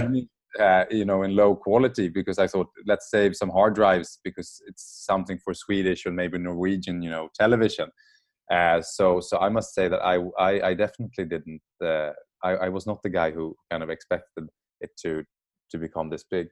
uh, 0.60 0.84
you 0.90 1.04
know 1.04 1.22
in 1.22 1.34
low 1.34 1.54
quality 1.54 2.08
because 2.08 2.38
I 2.38 2.46
thought 2.46 2.68
let's 2.86 3.10
save 3.10 3.36
some 3.36 3.50
hard 3.50 3.74
drives 3.74 4.18
because 4.24 4.60
it's 4.66 5.04
something 5.06 5.38
for 5.38 5.54
Swedish 5.54 6.06
or 6.06 6.10
maybe 6.10 6.38
Norwegian 6.38 7.02
you 7.02 7.10
know 7.10 7.28
television. 7.38 7.90
Uh, 8.50 8.82
so 8.82 9.20
so 9.20 9.38
I 9.38 9.48
must 9.48 9.74
say 9.74 9.88
that 9.88 10.00
I 10.02 10.18
I, 10.38 10.68
I 10.68 10.74
definitely 10.74 11.24
didn't. 11.24 11.62
Uh, 11.82 12.10
I, 12.44 12.50
I 12.50 12.68
was 12.68 12.86
not 12.86 13.02
the 13.02 13.10
guy 13.10 13.30
who 13.30 13.56
kind 13.70 13.82
of 13.82 13.90
expected 13.90 14.48
it 14.80 14.90
to 15.02 15.24
to 15.70 15.78
become 15.78 16.10
this 16.10 16.24
big. 16.24 16.48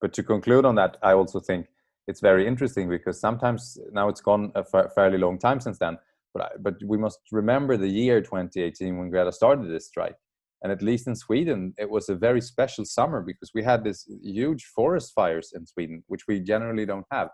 But 0.00 0.12
to 0.14 0.22
conclude 0.22 0.64
on 0.64 0.74
that, 0.74 0.96
I 1.02 1.12
also 1.12 1.40
think 1.40 1.66
it's 2.08 2.20
very 2.20 2.46
interesting 2.46 2.88
because 2.88 3.20
sometimes 3.20 3.78
now 3.92 4.08
it's 4.08 4.20
gone 4.20 4.52
a 4.54 4.64
fa- 4.64 4.90
fairly 4.94 5.18
long 5.18 5.38
time 5.38 5.60
since 5.60 5.78
then. 5.78 5.96
But 6.34 6.42
I, 6.42 6.48
but 6.60 6.74
we 6.84 6.98
must 6.98 7.20
remember 7.30 7.76
the 7.76 7.88
year 7.88 8.20
2018 8.20 8.98
when 8.98 9.10
Greta 9.10 9.32
started 9.32 9.70
this 9.70 9.86
strike 9.86 10.16
and 10.64 10.72
at 10.72 10.80
least 10.80 11.06
in 11.06 11.14
Sweden, 11.14 11.74
it 11.76 11.90
was 11.90 12.08
a 12.08 12.14
very 12.14 12.40
special 12.40 12.86
summer 12.86 13.20
because 13.20 13.50
we 13.54 13.62
had 13.62 13.84
this 13.84 14.08
huge 14.22 14.64
forest 14.74 15.12
fires 15.14 15.52
in 15.54 15.66
Sweden, 15.66 16.02
which 16.06 16.22
we 16.26 16.40
generally 16.40 16.86
don't 16.86 17.06
have. 17.12 17.28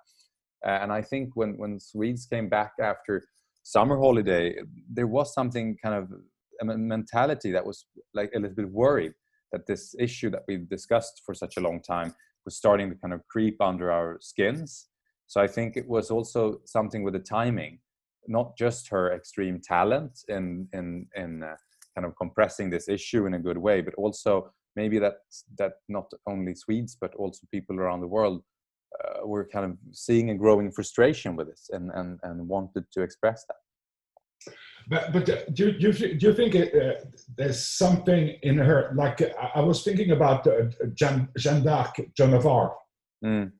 and 0.64 0.92
I 0.92 1.02
think 1.10 1.36
when 1.36 1.56
when 1.56 1.80
Swedes 1.80 2.26
came 2.26 2.48
back 2.48 2.72
after 2.80 3.22
summer 3.62 3.96
holiday, 3.98 4.56
there 4.96 5.06
was 5.06 5.32
something 5.32 5.76
kind 5.82 5.94
of 6.00 6.04
a 6.60 6.64
mentality 6.76 7.50
that 7.52 7.64
was 7.64 7.86
like 8.18 8.30
a 8.34 8.40
little 8.40 8.56
bit 8.56 8.72
worried 8.84 9.14
that 9.52 9.66
this 9.66 9.94
issue 10.06 10.30
that 10.30 10.44
we've 10.48 10.68
discussed 10.68 11.22
for 11.24 11.34
such 11.34 11.56
a 11.56 11.60
long 11.60 11.80
time 11.82 12.14
was 12.44 12.56
starting 12.56 12.90
to 12.90 12.96
kind 12.96 13.14
of 13.14 13.20
creep 13.28 13.56
under 13.60 13.90
our 13.92 14.18
skins. 14.20 14.88
So 15.28 15.40
I 15.40 15.46
think 15.46 15.76
it 15.76 15.88
was 15.88 16.10
also 16.10 16.60
something 16.64 17.02
with 17.04 17.14
the 17.14 17.26
timing, 17.38 17.78
not 18.26 18.56
just 18.58 18.90
her 18.90 19.04
extreme 19.18 19.60
talent 19.60 20.14
in 20.28 20.68
in 20.72 20.86
in 21.14 21.30
uh, 21.44 21.56
kind 21.94 22.06
of 22.06 22.14
compressing 22.16 22.70
this 22.70 22.88
issue 22.88 23.26
in 23.26 23.34
a 23.34 23.38
good 23.38 23.58
way, 23.58 23.80
but 23.80 23.94
also 23.94 24.52
maybe 24.76 24.98
that 24.98 25.18
that 25.58 25.74
not 25.88 26.10
only 26.26 26.54
Swedes 26.54 26.96
but 27.00 27.14
also 27.14 27.46
people 27.50 27.78
around 27.78 28.00
the 28.00 28.06
world 28.06 28.42
uh, 28.98 29.26
were 29.26 29.46
kind 29.46 29.64
of 29.66 29.76
seeing 29.92 30.30
a 30.30 30.34
growing 30.34 30.70
frustration 30.70 31.36
with 31.36 31.48
this 31.48 31.70
and 31.72 31.90
and 31.94 32.18
and 32.22 32.48
wanted 32.48 32.84
to 32.92 33.02
express 33.02 33.44
that. 33.48 33.56
But 34.88 35.12
but 35.12 35.28
uh, 35.28 35.36
do 35.52 35.70
you 35.78 35.92
do 35.92 36.26
you 36.28 36.34
think 36.34 36.54
it, 36.54 36.74
uh, 36.74 37.04
there's 37.36 37.64
something 37.64 38.38
in 38.42 38.58
her? 38.58 38.92
Like 38.94 39.20
uh, 39.20 39.28
I 39.54 39.60
was 39.60 39.82
thinking 39.82 40.12
about 40.12 40.46
uh, 40.46 40.70
Jeanne, 40.94 41.28
Jeanne 41.36 41.62
d'Arc, 41.62 42.00
Joan 42.16 42.34
of 42.34 42.46
Arc, 42.46 42.72
Mm. 43.24 43.52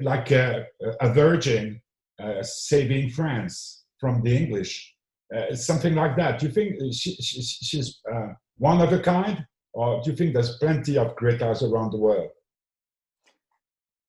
Like 0.00 0.30
a, 0.30 0.66
a 1.00 1.12
virgin 1.12 1.80
uh, 2.20 2.42
saving 2.42 3.10
France 3.10 3.84
from 3.98 4.22
the 4.22 4.36
English, 4.36 4.91
uh, 5.34 5.54
something 5.54 5.94
like 5.94 6.16
that. 6.16 6.38
Do 6.38 6.46
you 6.46 6.52
think 6.52 6.76
she, 6.92 7.14
she, 7.14 7.42
she's 7.42 8.00
uh, 8.12 8.28
one 8.58 8.80
of 8.80 8.92
a 8.92 8.98
kind, 8.98 9.44
or 9.72 10.02
do 10.02 10.10
you 10.10 10.16
think 10.16 10.34
there's 10.34 10.58
plenty 10.58 10.98
of 10.98 11.16
Gretas 11.16 11.62
around 11.62 11.92
the 11.92 11.98
world? 11.98 12.30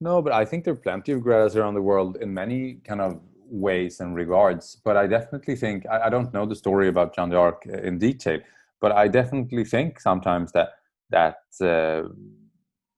No, 0.02 0.22
but 0.22 0.34
I 0.34 0.44
think 0.44 0.66
there 0.66 0.74
are 0.74 0.78
plenty 0.78 1.14
of 1.14 1.22
Gretas 1.22 1.56
around 1.56 1.76
the 1.76 1.82
world 1.82 2.18
in 2.18 2.34
many 2.34 2.82
kind 2.86 3.00
of 3.00 3.22
ways 3.46 4.00
and 4.00 4.16
regards. 4.16 4.78
But 4.84 4.98
I 4.98 5.08
definitely 5.08 5.56
think 5.56 5.86
I, 5.90 6.08
I 6.08 6.10
don't 6.10 6.34
know 6.34 6.46
the 6.46 6.56
story 6.56 6.88
about 6.90 7.16
Jeanne 7.16 7.30
d'Arc 7.30 7.66
in 7.66 8.00
detail, 8.00 8.40
but 8.82 8.92
I 8.92 9.08
definitely 9.08 9.64
think 9.64 10.00
sometimes 10.00 10.52
that 10.52 10.70
that 11.12 11.38
uh, 11.62 12.10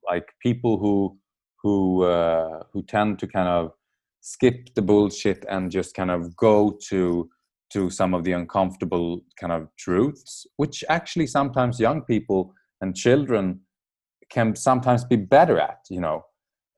like 0.07 0.33
people 0.41 0.77
who 0.77 1.17
who 1.61 2.03
uh, 2.03 2.63
who 2.71 2.81
tend 2.83 3.19
to 3.19 3.27
kind 3.27 3.49
of 3.49 3.73
skip 4.21 4.73
the 4.73 4.81
bullshit 4.81 5.45
and 5.47 5.69
just 5.69 5.93
kind 5.93 6.09
of 6.09 6.35
go 6.35 6.75
to 6.89 7.29
to 7.71 7.89
some 7.89 8.13
of 8.13 8.23
the 8.23 8.31
uncomfortable 8.31 9.21
kind 9.39 9.51
of 9.51 9.67
truths, 9.77 10.45
which 10.57 10.83
actually 10.89 11.27
sometimes 11.27 11.79
young 11.79 12.01
people 12.01 12.53
and 12.81 12.95
children 12.95 13.61
can 14.29 14.55
sometimes 14.55 15.03
be 15.03 15.15
better 15.15 15.59
at. 15.59 15.79
You 15.89 16.01
know, 16.01 16.25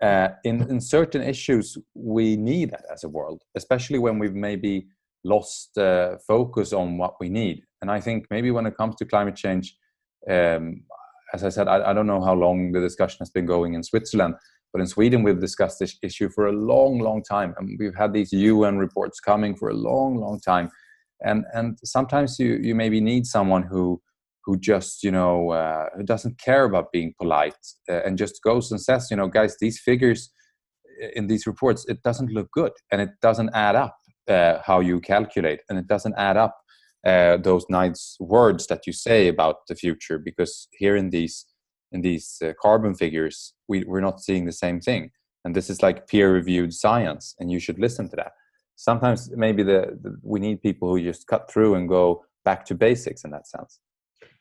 uh, 0.01 0.29
in 0.43 0.61
in 0.69 0.79
certain 0.79 1.21
issues 1.21 1.77
we 1.93 2.35
need 2.37 2.71
that 2.71 2.85
as 2.91 3.03
a 3.03 3.09
world, 3.09 3.43
especially 3.55 3.99
when 3.99 4.19
we've 4.19 4.35
maybe 4.35 4.87
lost 5.23 5.77
uh, 5.77 6.17
focus 6.25 6.73
on 6.73 6.97
what 6.97 7.15
we 7.19 7.29
need. 7.29 7.63
And 7.81 7.91
I 7.91 7.99
think 7.99 8.27
maybe 8.29 8.51
when 8.51 8.65
it 8.65 8.77
comes 8.77 8.95
to 8.95 9.05
climate 9.05 9.35
change, 9.35 9.75
um, 10.29 10.83
as 11.33 11.43
I 11.43 11.49
said, 11.49 11.67
I, 11.67 11.91
I 11.91 11.93
don't 11.93 12.07
know 12.07 12.23
how 12.23 12.33
long 12.33 12.71
the 12.71 12.79
discussion 12.79 13.17
has 13.19 13.29
been 13.29 13.45
going 13.45 13.73
in 13.73 13.83
Switzerland 13.83 14.35
but 14.73 14.81
in 14.81 14.87
Sweden, 14.87 15.23
we've 15.23 15.39
discussed 15.39 15.79
this 15.79 15.97
issue 16.03 16.29
for 16.29 16.47
a 16.47 16.51
long, 16.51 16.99
long 16.99 17.23
time, 17.23 17.53
and 17.57 17.77
we've 17.79 17.95
had 17.95 18.13
these 18.13 18.31
UN 18.31 18.77
reports 18.77 19.19
coming 19.19 19.55
for 19.55 19.69
a 19.69 19.73
long, 19.73 20.17
long 20.17 20.39
time. 20.39 20.69
And 21.21 21.45
and 21.53 21.77
sometimes 21.83 22.37
you 22.39 22.59
you 22.61 22.75
maybe 22.75 23.01
need 23.01 23.25
someone 23.25 23.63
who 23.63 24.01
who 24.45 24.57
just 24.57 25.03
you 25.03 25.11
know 25.11 25.51
uh, 25.51 25.87
who 25.95 26.03
doesn't 26.03 26.39
care 26.39 26.65
about 26.65 26.91
being 26.91 27.13
polite 27.19 27.57
uh, 27.89 28.01
and 28.05 28.17
just 28.17 28.41
goes 28.43 28.71
and 28.71 28.79
says, 28.81 29.07
you 29.09 29.17
know, 29.17 29.27
guys, 29.27 29.57
these 29.59 29.79
figures 29.79 30.31
in 31.15 31.27
these 31.27 31.47
reports 31.47 31.85
it 31.87 32.01
doesn't 32.03 32.31
look 32.31 32.51
good 32.51 32.71
and 32.91 33.01
it 33.01 33.09
doesn't 33.21 33.49
add 33.53 33.75
up 33.75 33.97
uh, 34.27 34.59
how 34.63 34.79
you 34.79 34.99
calculate 34.99 35.61
and 35.69 35.77
it 35.77 35.87
doesn't 35.87 36.15
add 36.17 36.37
up 36.37 36.57
uh, 37.05 37.37
those 37.37 37.65
nice 37.69 38.17
words 38.19 38.67
that 38.67 38.85
you 38.87 38.93
say 38.93 39.27
about 39.27 39.67
the 39.67 39.75
future 39.75 40.17
because 40.17 40.67
here 40.73 40.95
in 40.95 41.09
these 41.09 41.45
in 41.91 42.01
these 42.01 42.41
uh, 42.43 42.51
carbon 42.61 42.93
figures 42.93 43.53
we, 43.67 43.83
we're 43.83 44.01
not 44.01 44.21
seeing 44.21 44.45
the 44.45 44.51
same 44.51 44.79
thing 44.79 45.11
and 45.45 45.55
this 45.55 45.69
is 45.69 45.81
like 45.81 46.07
peer 46.07 46.33
reviewed 46.33 46.73
science 46.73 47.35
and 47.39 47.51
you 47.51 47.59
should 47.59 47.79
listen 47.79 48.09
to 48.09 48.15
that 48.15 48.31
sometimes 48.75 49.29
maybe 49.35 49.63
the, 49.63 49.97
the, 50.01 50.17
we 50.21 50.39
need 50.39 50.61
people 50.61 50.89
who 50.89 51.01
just 51.01 51.27
cut 51.27 51.49
through 51.51 51.75
and 51.75 51.89
go 51.89 52.23
back 52.45 52.65
to 52.65 52.75
basics 52.75 53.23
in 53.23 53.31
that 53.31 53.47
sense 53.47 53.79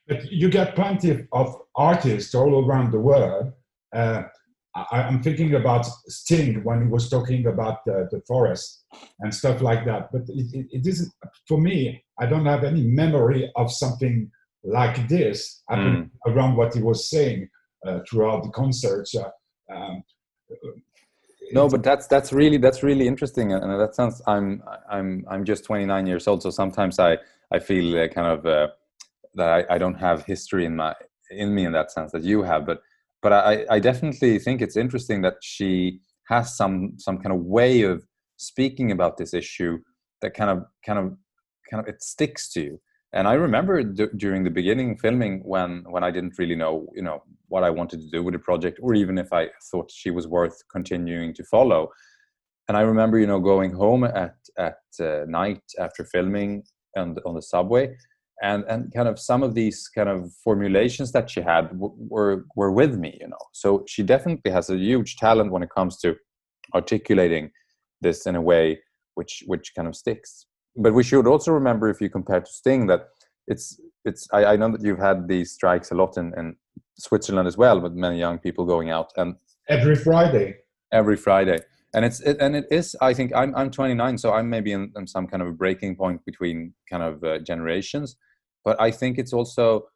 but 0.09 0.31
you 0.31 0.49
get 0.49 0.75
plenty 0.75 1.27
of 1.33 1.57
artists 1.75 2.35
all 2.35 2.65
around 2.65 2.93
the 2.93 2.99
world 2.99 3.53
uh, 3.95 4.23
I, 4.91 5.09
am 5.09 5.23
thinking 5.23 5.55
about 5.55 5.87
Sting 6.09 6.63
when 6.63 6.83
he 6.83 6.89
was 6.89 7.09
talking 7.09 7.47
about 7.47 7.85
the, 7.87 8.09
the 8.11 8.21
forest 8.27 8.85
and 9.21 9.35
stuff 9.35 9.63
like 9.63 9.85
that. 9.87 10.13
But 10.13 10.23
it, 10.29 10.47
it, 10.53 10.67
it 10.71 10.87
isn't, 10.87 11.13
for 11.49 11.59
me, 11.59 12.05
I 12.19 12.27
don't 12.27 12.47
have 12.47 12.63
any 12.65 12.83
memory 12.83 13.51
of 13.57 13.73
something 13.73 14.31
like 14.65 15.09
this 15.09 15.63
mm. 15.71 16.11
around 16.27 16.57
what 16.57 16.75
he 16.75 16.83
was 16.83 17.09
saying 17.09 17.49
throughout 18.09 18.43
the 18.43 18.51
concerts. 18.51 19.15
Uh, 19.15 19.31
um, 19.75 20.03
no, 21.53 21.69
but 21.69 21.83
that's 21.83 22.07
that's 22.07 22.33
really 22.33 22.57
that's 22.57 22.83
really 22.83 23.07
interesting, 23.07 23.53
and 23.53 23.81
that 23.81 23.95
sounds. 23.95 24.21
I'm 24.27 24.63
I'm 24.91 25.25
I'm 25.29 25.45
just 25.45 25.65
29 25.65 26.07
years 26.07 26.27
old, 26.27 26.43
so 26.43 26.51
sometimes 26.51 26.99
I 26.99 27.19
I 27.53 27.59
feel 27.59 27.99
uh, 27.99 28.09
kind 28.09 28.27
of 28.27 28.47
uh, 28.47 28.69
that 29.35 29.49
I, 29.49 29.75
I 29.75 29.79
don't 29.79 29.95
have 29.95 30.25
history 30.25 30.65
in 30.65 30.77
my 30.77 30.95
in 31.31 31.55
me 31.55 31.65
in 31.65 31.73
that 31.73 31.93
sense 31.93 32.13
that 32.13 32.23
you 32.23 32.43
have, 32.43 32.67
but 32.67 32.81
but 33.23 33.33
I 33.33 33.65
I 33.71 33.79
definitely 33.79 34.39
think 34.39 34.61
it's 34.61 34.77
interesting 34.77 35.23
that 35.23 35.37
she 35.41 36.01
has 36.29 36.57
some 36.57 36.95
some 36.99 37.19
kind 37.19 37.35
of 37.35 37.43
way 37.45 37.83
of 37.83 38.05
speaking 38.37 38.91
about 38.91 39.17
this 39.17 39.33
issue 39.33 39.79
that 40.23 40.35
kind 40.35 40.51
of 40.51 40.65
kind 40.85 40.99
of 40.99 41.17
kind 41.71 41.81
of 41.81 41.89
it 41.89 42.03
sticks 42.03 42.49
to 42.53 42.61
you 42.61 42.81
and 43.17 43.27
i 43.27 43.33
remember 43.33 43.83
d- 43.83 44.15
during 44.17 44.45
the 44.45 44.57
beginning 44.61 44.97
filming 44.97 45.41
when 45.53 45.71
when 45.95 46.05
i 46.05 46.11
didn't 46.11 46.39
really 46.39 46.59
know 46.63 46.87
you 46.95 47.03
know 47.03 47.23
what 47.49 47.65
i 47.65 47.71
wanted 47.71 47.99
to 48.01 48.11
do 48.11 48.23
with 48.23 48.35
the 48.35 48.39
project 48.39 48.79
or 48.83 48.95
even 48.95 49.17
if 49.19 49.33
i 49.33 49.49
thought 49.71 49.91
she 49.91 50.11
was 50.11 50.27
worth 50.29 50.57
continuing 50.71 51.33
to 51.35 51.45
follow. 51.45 51.89
And 52.69 52.77
i 52.77 52.83
remember 52.93 53.17
you 53.19 53.29
know 53.33 53.41
going 53.41 53.73
home 53.73 54.03
at 54.05 54.37
at 54.59 54.81
uh, 55.01 55.25
night 55.41 55.65
after 55.79 56.05
filming 56.05 56.65
and 56.95 57.13
on 57.27 57.35
the 57.35 57.47
subway 57.55 57.85
and 58.43 58.65
and 58.73 58.93
kind 58.97 59.09
of 59.09 59.19
some 59.31 59.43
of 59.47 59.55
these 59.55 59.79
kind 59.97 60.11
of 60.15 60.21
formulations 60.47 61.13
that 61.13 61.31
she 61.31 61.41
had 61.53 61.65
w- 61.81 61.97
were 62.15 62.45
were 62.59 62.73
with 62.81 62.95
me 63.05 63.13
you 63.23 63.29
know. 63.33 63.45
So 63.63 63.69
she 63.93 64.03
definitely 64.03 64.51
has 64.59 64.69
a 64.69 64.77
huge 64.77 65.17
talent 65.17 65.53
when 65.53 65.63
it 65.63 65.71
comes 65.79 65.95
to 66.03 66.09
articulating 66.75 67.45
this 68.05 68.27
in 68.27 68.35
a 68.37 68.45
way 68.51 68.65
which 69.15 69.35
which 69.47 69.67
kind 69.77 69.89
of 69.89 69.95
sticks 70.03 70.47
but 70.77 70.95
we 70.95 71.03
should 71.03 71.27
also 71.27 71.53
remember 71.53 71.89
if 71.89 72.01
you 72.01 72.09
compare 72.09 72.41
to 72.41 72.51
Sting 72.51 72.87
that 72.87 73.09
it's 73.47 73.81
it's 74.05 74.29
I, 74.33 74.45
I 74.45 74.57
know 74.57 74.71
that 74.71 74.83
you've 74.83 74.99
had 74.99 75.29
these 75.29 75.53
strikes 75.53 75.91
a 75.91 75.95
lot 75.95 76.17
in, 76.17 76.33
in 76.37 76.57
Switzerland 76.99 77.49
as 77.49 77.57
well 77.57 77.81
with 77.81 77.93
many 77.93 78.19
young 78.19 78.39
people 78.39 78.65
going 78.65 78.91
out 78.91 79.13
and 79.17 79.37
every 79.69 79.97
Friday. 79.97 80.57
Every 80.93 81.17
Friday. 81.17 81.59
And 81.95 82.05
it's 82.05 82.21
it, 82.21 82.37
and 82.41 82.55
it 82.57 82.67
is 82.71 82.95
I 83.01 83.15
think 83.15 83.35
I'm 83.35 83.55
I'm 83.57 83.71
29 83.71 84.19
so 84.19 84.33
I'm 84.33 84.51
maybe 84.51 84.73
in, 84.73 84.93
in 84.97 85.07
some 85.07 85.27
kind 85.27 85.43
of 85.43 85.49
a 85.49 85.53
breaking 85.53 85.97
point 85.97 86.25
between 86.25 86.75
kind 86.91 87.03
of 87.03 87.25
uh, 87.25 87.39
generations. 87.39 88.17
But 88.65 88.81
I 88.81 88.91
think 88.91 89.19
it's 89.19 89.33
also 89.33 89.87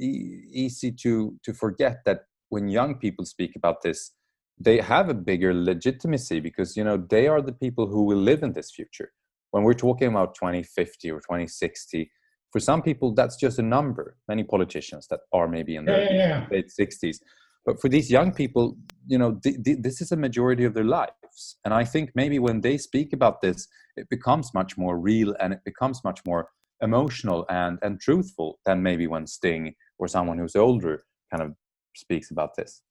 e- 0.00 0.40
easy 0.52 0.92
to 1.02 1.38
to 1.44 1.54
forget 1.54 1.98
that 2.06 2.22
when 2.48 2.68
young 2.68 2.96
people 2.96 3.24
speak 3.24 3.56
about 3.56 3.82
this 3.82 4.12
they 4.56 4.78
have 4.78 5.08
a 5.08 5.14
bigger 5.14 5.52
legitimacy 5.52 6.38
because 6.38 6.76
you 6.76 6.84
know 6.84 6.96
they 6.96 7.26
are 7.26 7.42
the 7.42 7.52
people 7.52 7.88
who 7.88 8.04
will 8.04 8.18
live 8.18 8.42
in 8.44 8.52
this 8.52 8.70
future 8.70 9.10
when 9.54 9.62
we're 9.62 9.72
talking 9.72 10.08
about 10.08 10.34
2050 10.34 11.12
or 11.12 11.20
2060 11.20 12.10
for 12.50 12.58
some 12.58 12.82
people 12.82 13.14
that's 13.14 13.36
just 13.36 13.60
a 13.60 13.62
number. 13.62 14.16
Many 14.26 14.42
politicians 14.42 15.06
that 15.10 15.20
are 15.32 15.46
maybe 15.46 15.76
in 15.76 15.84
their 15.84 16.12
yeah, 16.12 16.18
yeah. 16.22 16.46
late 16.50 16.70
60s 16.80 17.18
but 17.64 17.80
for 17.80 17.88
these 17.88 18.10
young 18.10 18.32
people 18.32 18.76
you 19.06 19.16
know 19.16 19.38
th- 19.44 19.62
th- 19.64 19.78
this 19.80 20.00
is 20.00 20.10
a 20.10 20.16
majority 20.16 20.64
of 20.64 20.74
their 20.74 20.90
lives. 20.98 21.42
And 21.64 21.72
i 21.72 21.84
think 21.92 22.10
maybe 22.16 22.38
when 22.40 22.62
they 22.62 22.76
speak 22.78 23.12
about 23.12 23.36
this 23.42 23.68
it 23.96 24.08
becomes 24.16 24.52
much 24.60 24.76
more 24.76 24.98
real 24.98 25.30
and 25.40 25.52
it 25.52 25.62
becomes 25.64 26.02
much 26.02 26.20
more 26.26 26.42
emotional 26.88 27.46
and 27.48 27.78
and 27.84 28.00
truthful 28.00 28.58
than 28.66 28.82
maybe 28.88 29.06
when 29.06 29.24
sting 29.36 29.64
or 30.00 30.08
someone 30.08 30.38
who's 30.38 30.56
older 30.56 30.96
kind 31.30 31.42
of 31.44 31.50
speaks 31.94 32.32
about 32.32 32.56
this. 32.58 32.82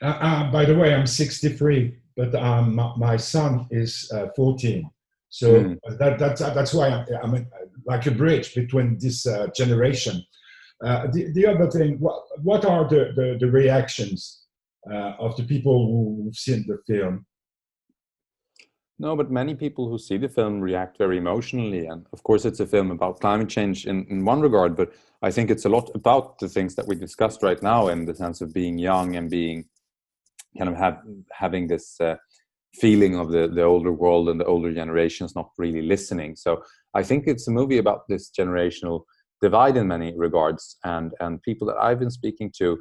Uh, 0.00 0.18
uh, 0.28 0.52
by 0.56 0.64
the 0.64 0.76
way 0.80 0.94
i'm 0.94 1.06
63 1.06 1.98
but 2.16 2.34
um, 2.34 2.74
my, 2.76 2.88
my 2.96 3.16
son 3.16 3.66
is 3.70 3.90
uh, 4.14 4.26
14 4.36 4.90
so 5.30 5.62
mm. 5.62 5.78
that, 5.98 6.18
that's 6.18 6.40
that's 6.40 6.74
why 6.74 6.88
I'm, 6.88 7.06
I'm 7.22 7.46
like 7.86 8.06
a 8.06 8.10
bridge 8.10 8.54
between 8.54 8.98
this 8.98 9.26
uh, 9.26 9.48
generation. 9.54 10.22
Uh, 10.84 11.08
the, 11.12 11.32
the 11.32 11.46
other 11.46 11.68
thing, 11.70 11.98
what, 11.98 12.22
what 12.42 12.64
are 12.64 12.88
the, 12.88 13.12
the, 13.16 13.36
the 13.40 13.50
reactions 13.50 14.44
uh, 14.90 15.12
of 15.18 15.36
the 15.36 15.42
people 15.42 16.22
who've 16.22 16.36
seen 16.36 16.64
the 16.68 16.78
film? 16.86 17.26
No, 19.00 19.16
but 19.16 19.30
many 19.30 19.54
people 19.54 19.88
who 19.88 19.98
see 19.98 20.18
the 20.18 20.28
film 20.28 20.60
react 20.60 20.98
very 20.98 21.18
emotionally. 21.18 21.86
And 21.86 22.06
of 22.12 22.22
course, 22.22 22.44
it's 22.44 22.60
a 22.60 22.66
film 22.66 22.90
about 22.90 23.20
climate 23.20 23.48
change 23.48 23.86
in, 23.86 24.06
in 24.08 24.24
one 24.24 24.40
regard, 24.40 24.76
but 24.76 24.92
I 25.22 25.30
think 25.30 25.50
it's 25.50 25.64
a 25.64 25.68
lot 25.68 25.90
about 25.94 26.38
the 26.38 26.48
things 26.48 26.74
that 26.76 26.86
we 26.86 26.94
discussed 26.96 27.42
right 27.42 27.62
now 27.62 27.88
in 27.88 28.04
the 28.04 28.14
sense 28.14 28.40
of 28.40 28.52
being 28.52 28.78
young 28.78 29.16
and 29.16 29.30
being 29.30 29.66
kind 30.56 30.70
of 30.70 30.76
have, 30.76 31.00
having 31.32 31.68
this 31.68 32.00
uh, 32.00 32.16
feeling 32.74 33.18
of 33.18 33.30
the 33.30 33.48
the 33.48 33.62
older 33.62 33.92
world 33.92 34.28
and 34.28 34.40
the 34.40 34.44
older 34.44 34.72
generations 34.72 35.34
not 35.34 35.50
really 35.58 35.82
listening. 35.82 36.36
So 36.36 36.62
i 36.94 37.02
think 37.02 37.24
it's 37.26 37.48
a 37.48 37.50
movie 37.50 37.78
about 37.78 38.00
this 38.08 38.30
generational 38.30 39.02
divide 39.42 39.76
in 39.76 39.86
many 39.88 40.14
regards 40.16 40.78
and 40.84 41.12
and 41.20 41.42
people 41.42 41.66
that 41.66 41.76
i've 41.76 41.98
been 41.98 42.10
speaking 42.10 42.50
to 42.58 42.78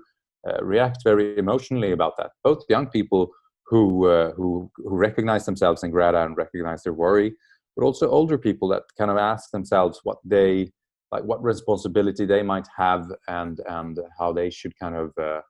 uh, 0.47 0.63
react 0.63 0.99
very 1.03 1.37
emotionally 1.37 1.91
about 1.91 2.15
that. 2.17 2.31
Both 2.43 2.63
young 2.69 2.87
people 2.87 3.31
who 3.65 4.07
uh, 4.07 4.31
who 4.33 4.71
who 4.77 4.95
recognize 4.95 5.45
themselves 5.45 5.83
in 5.83 5.91
Greta 5.91 6.23
and 6.23 6.37
recognize 6.37 6.83
their 6.83 6.93
worry, 6.93 7.35
but 7.75 7.83
also 7.83 8.09
older 8.09 8.37
people 8.37 8.67
that 8.69 8.83
kind 8.97 9.11
of 9.11 9.17
ask 9.17 9.51
themselves 9.51 9.99
what 10.03 10.17
they 10.23 10.71
like, 11.11 11.23
what 11.23 11.43
responsibility 11.43 12.25
they 12.25 12.43
might 12.43 12.67
have, 12.77 13.07
and 13.27 13.59
and 13.67 13.99
how 14.17 14.31
they 14.31 14.49
should 14.49 14.77
kind 14.79 14.95
of 14.95 15.11
uh, 15.19 15.41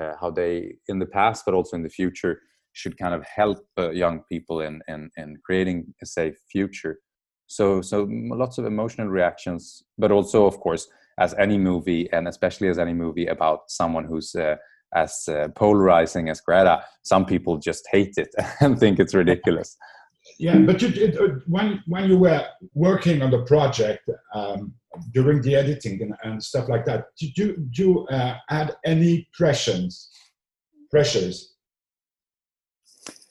uh, 0.00 0.12
how 0.20 0.30
they 0.30 0.76
in 0.88 0.98
the 0.98 1.06
past, 1.06 1.44
but 1.44 1.54
also 1.54 1.76
in 1.76 1.82
the 1.82 1.88
future, 1.88 2.40
should 2.76 2.98
kind 2.98 3.14
of 3.14 3.24
help 3.24 3.58
uh, 3.78 3.90
young 3.90 4.22
people 4.28 4.60
in, 4.60 4.82
in 4.88 5.10
in 5.16 5.36
creating 5.44 5.94
a 6.02 6.06
safe 6.06 6.36
future. 6.50 6.98
So 7.46 7.80
so 7.80 8.08
lots 8.10 8.58
of 8.58 8.66
emotional 8.66 9.08
reactions, 9.08 9.82
but 9.98 10.10
also 10.10 10.46
of 10.46 10.60
course 10.60 10.88
as 11.18 11.34
any 11.38 11.58
movie, 11.58 12.10
and 12.12 12.28
especially 12.28 12.68
as 12.68 12.78
any 12.78 12.92
movie 12.92 13.26
about 13.26 13.70
someone 13.70 14.04
who's 14.04 14.34
uh, 14.34 14.56
as 14.94 15.28
uh, 15.28 15.48
polarizing 15.56 16.28
as 16.28 16.40
Greta, 16.40 16.84
some 17.02 17.24
people 17.24 17.56
just 17.58 17.84
hate 17.90 18.14
it 18.16 18.28
and 18.60 18.78
think 18.78 18.98
it's 18.98 19.14
ridiculous. 19.14 19.76
Yeah, 20.40 20.58
but 20.58 20.82
you, 20.82 20.88
uh, 21.20 21.38
when 21.46 21.82
when 21.86 22.10
you 22.10 22.18
were 22.18 22.44
working 22.74 23.22
on 23.22 23.30
the 23.30 23.42
project 23.44 24.10
um, 24.34 24.74
during 25.14 25.40
the 25.40 25.54
editing 25.54 26.02
and, 26.02 26.14
and, 26.24 26.42
stuff 26.42 26.68
like 26.68 26.84
that, 26.86 27.06
did 27.18 27.38
you, 27.38 27.56
did 27.56 27.78
you 27.78 28.06
uh, 28.08 28.34
add 28.50 28.76
any 28.84 29.28
pressures? 29.32 30.10
Pressures. 30.90 31.55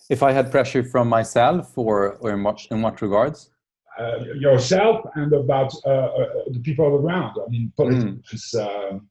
If 0.10 0.22
I 0.24 0.32
had 0.32 0.52
pressure 0.52 0.84
from 0.84 1.10
myself, 1.10 1.78
or 1.78 2.18
or 2.22 2.32
in 2.32 2.44
what 2.44 2.60
in 2.72 2.82
what 2.82 3.02
regards? 3.02 3.50
Uh, 3.98 4.20
yourself 4.38 5.06
and 5.16 5.32
about 5.34 5.74
uh, 5.86 5.90
uh, 5.90 6.26
the 6.52 6.60
people 6.60 6.86
around. 6.86 7.38
I 7.46 7.50
mean, 7.50 7.72
politics. 7.78 8.54
Mm. 8.54 9.02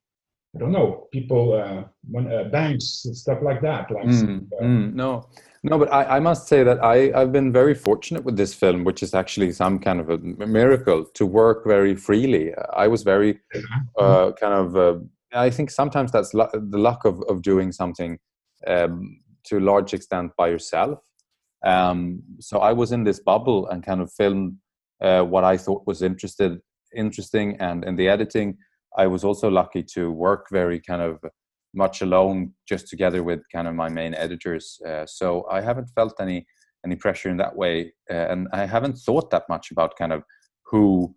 I 0.55 0.61
don't 0.61 0.71
know, 0.71 1.09
people, 1.11 1.55
uh, 1.55 2.45
banks, 2.45 3.07
stuff 3.13 3.41
like 3.43 3.61
that. 3.63 3.91
Like, 3.91 4.05
mm. 4.05 4.49
Mm. 4.63 4.95
No, 4.95 5.27
no, 5.65 5.79
but 5.79 5.93
I, 5.93 6.17
I 6.17 6.21
must 6.21 6.47
say 6.47 6.63
that 6.63 6.79
I, 6.85 7.11
I've 7.13 7.33
been 7.33 7.53
very 7.53 7.75
fortunate 7.75 8.23
with 8.23 8.37
this 8.37 8.55
film, 8.55 8.85
which 8.85 9.03
is 9.03 9.15
actually 9.15 9.51
some 9.51 9.81
kind 9.81 9.99
of 9.99 10.11
a 10.11 10.19
miracle 10.19 11.07
to 11.15 11.27
work 11.27 11.65
very 11.67 11.97
freely. 11.97 12.55
I 12.73 12.87
was 12.87 13.03
very 13.03 13.41
uh, 13.99 14.31
kind 14.39 14.55
of, 14.55 14.77
uh, 14.77 15.01
I 15.33 15.51
think 15.51 15.73
sometimes 15.73 16.13
that's 16.13 16.31
the 16.31 16.79
luck 16.89 17.05
of, 17.05 17.21
of 17.29 17.43
doing 17.43 17.73
something 17.73 18.21
um, 18.69 19.21
to 19.47 19.59
a 19.59 19.61
large 19.61 19.95
extent 19.95 20.33
by 20.37 20.49
yourself. 20.49 21.01
Um, 21.65 22.23
so 22.41 22.59
I 22.59 22.73
was 22.73 22.93
in 22.93 23.05
this 23.05 23.21
bubble 23.21 23.69
and 23.69 23.83
kind 23.83 24.01
of 24.01 24.13
filmed 24.13 24.57
uh, 25.01 25.23
what 25.23 25.45
I 25.45 25.57
thought 25.57 25.87
was 25.87 26.03
interested 26.03 26.61
interesting, 26.95 27.57
and 27.61 27.85
in 27.85 27.97
the 27.97 28.09
editing, 28.09 28.57
I 28.97 29.07
was 29.07 29.25
also 29.25 29.51
lucky 29.51 29.83
to 29.95 30.11
work 30.11 30.47
very 30.51 30.81
kind 30.81 31.03
of 31.03 31.19
much 31.75 32.03
alone, 32.03 32.53
just 32.69 32.89
together 32.89 33.23
with 33.23 33.41
kind 33.53 33.67
of 33.67 33.75
my 33.75 33.89
main 33.89 34.15
editors. 34.15 34.81
Uh, 34.87 35.05
so 35.07 35.47
I 35.51 35.61
haven't 35.61 35.91
felt 35.95 36.15
any 36.21 36.47
any 36.85 36.97
pressure 36.97 37.31
in 37.31 37.39
that 37.39 37.57
way, 37.57 37.93
uh, 38.11 38.27
and 38.31 38.47
I 38.53 38.67
haven't 38.67 38.99
thought 38.99 39.31
that 39.31 39.49
much 39.49 39.71
about 39.71 39.97
kind 39.97 40.13
of 40.13 40.23
who 40.67 41.15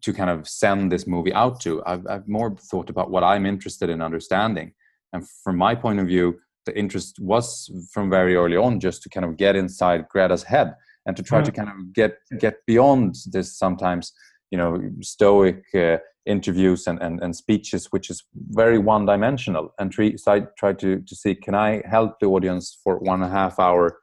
to 0.00 0.12
kind 0.14 0.30
of 0.30 0.48
send 0.48 0.90
this 0.90 1.06
movie 1.06 1.34
out 1.34 1.60
to. 1.60 1.82
I've, 1.84 2.06
I've 2.06 2.26
more 2.26 2.56
thought 2.56 2.88
about 2.88 3.10
what 3.10 3.22
I'm 3.22 3.44
interested 3.44 3.90
in 3.90 4.00
understanding, 4.00 4.72
and 5.12 5.28
from 5.44 5.56
my 5.56 5.74
point 5.74 6.00
of 6.00 6.06
view, 6.06 6.40
the 6.66 6.76
interest 6.78 7.18
was 7.20 7.70
from 7.92 8.10
very 8.10 8.36
early 8.36 8.56
on 8.56 8.80
just 8.80 9.02
to 9.02 9.08
kind 9.08 9.24
of 9.24 9.36
get 9.36 9.56
inside 9.56 10.08
Greta's 10.08 10.42
head 10.42 10.74
and 11.06 11.16
to 11.16 11.22
try 11.22 11.40
mm. 11.40 11.44
to 11.44 11.52
kind 11.52 11.68
of 11.68 11.92
get 11.92 12.18
get 12.38 12.56
beyond 12.66 13.16
this 13.32 13.58
sometimes 13.58 14.12
you 14.50 14.58
know 14.58 14.80
stoic 15.00 15.64
uh, 15.74 15.98
interviews 16.26 16.86
and, 16.86 17.00
and, 17.02 17.22
and 17.22 17.36
speeches 17.36 17.86
which 17.90 18.08
is 18.08 18.24
very 18.50 18.78
one 18.78 19.04
dimensional 19.04 19.74
and 19.78 19.92
try, 19.92 20.14
so 20.16 20.32
I 20.32 20.40
try 20.58 20.72
to, 20.72 21.00
to 21.00 21.16
see 21.16 21.34
can 21.34 21.54
I 21.54 21.82
help 21.86 22.18
the 22.20 22.26
audience 22.26 22.78
for 22.82 22.98
one 22.98 23.22
and 23.22 23.30
a 23.30 23.34
half 23.34 23.58
hour 23.58 23.98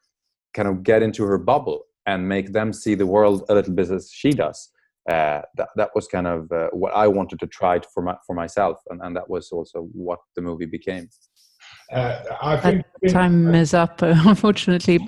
kind 0.54 0.68
of 0.68 0.84
get 0.84 1.02
into 1.02 1.24
her 1.24 1.38
bubble 1.38 1.84
and 2.06 2.28
make 2.28 2.54
them 2.54 2.74
see 2.74 2.96
the 2.96 3.06
world 3.06 3.44
a 3.50 3.56
little 3.56 3.74
bit 3.74 3.90
as 3.90 4.12
she 4.14 4.32
does? 4.32 4.70
Uh, 5.10 5.42
that, 5.56 5.70
that 5.76 5.90
was 5.96 6.08
kind 6.08 6.28
of 6.28 6.52
uh, 6.52 6.70
what 6.74 6.94
I 6.94 7.08
wanted 7.08 7.40
to 7.40 7.48
try 7.48 7.80
for, 7.92 8.04
my, 8.04 8.16
for 8.28 8.36
myself. 8.36 8.78
And, 8.90 9.02
and 9.02 9.16
that 9.16 9.30
was 9.30 9.52
also 9.52 9.90
what 9.94 10.20
the 10.36 10.44
movie 10.44 10.68
became 10.68 11.10
I 11.94 12.58
think 12.58 12.86
time 13.10 13.54
is 13.54 13.74
up 13.74 14.02
unfortunately 14.02 15.00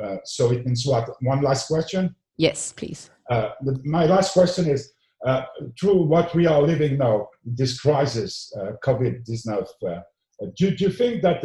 uh, 0.00 0.16
so 0.24 0.50
it 0.52 0.66
means 0.66 0.86
what? 0.86 1.08
One 1.20 1.42
last 1.42 1.68
question? 1.68 2.14
Yes, 2.36 2.72
please. 2.72 3.10
Uh, 3.30 3.50
the, 3.62 3.80
my 3.84 4.06
last 4.06 4.32
question 4.32 4.68
is 4.68 4.92
uh, 5.24 5.44
through 5.80 6.02
what 6.02 6.34
we 6.34 6.46
are 6.46 6.60
living 6.60 6.98
now, 6.98 7.28
this 7.44 7.80
crisis, 7.80 8.52
uh, 8.60 8.72
COVID 8.84 9.22
19, 9.46 9.64
uh, 9.88 10.00
do, 10.56 10.70
do, 10.72 10.84
you 10.84 10.90
think 10.90 11.22
that 11.22 11.42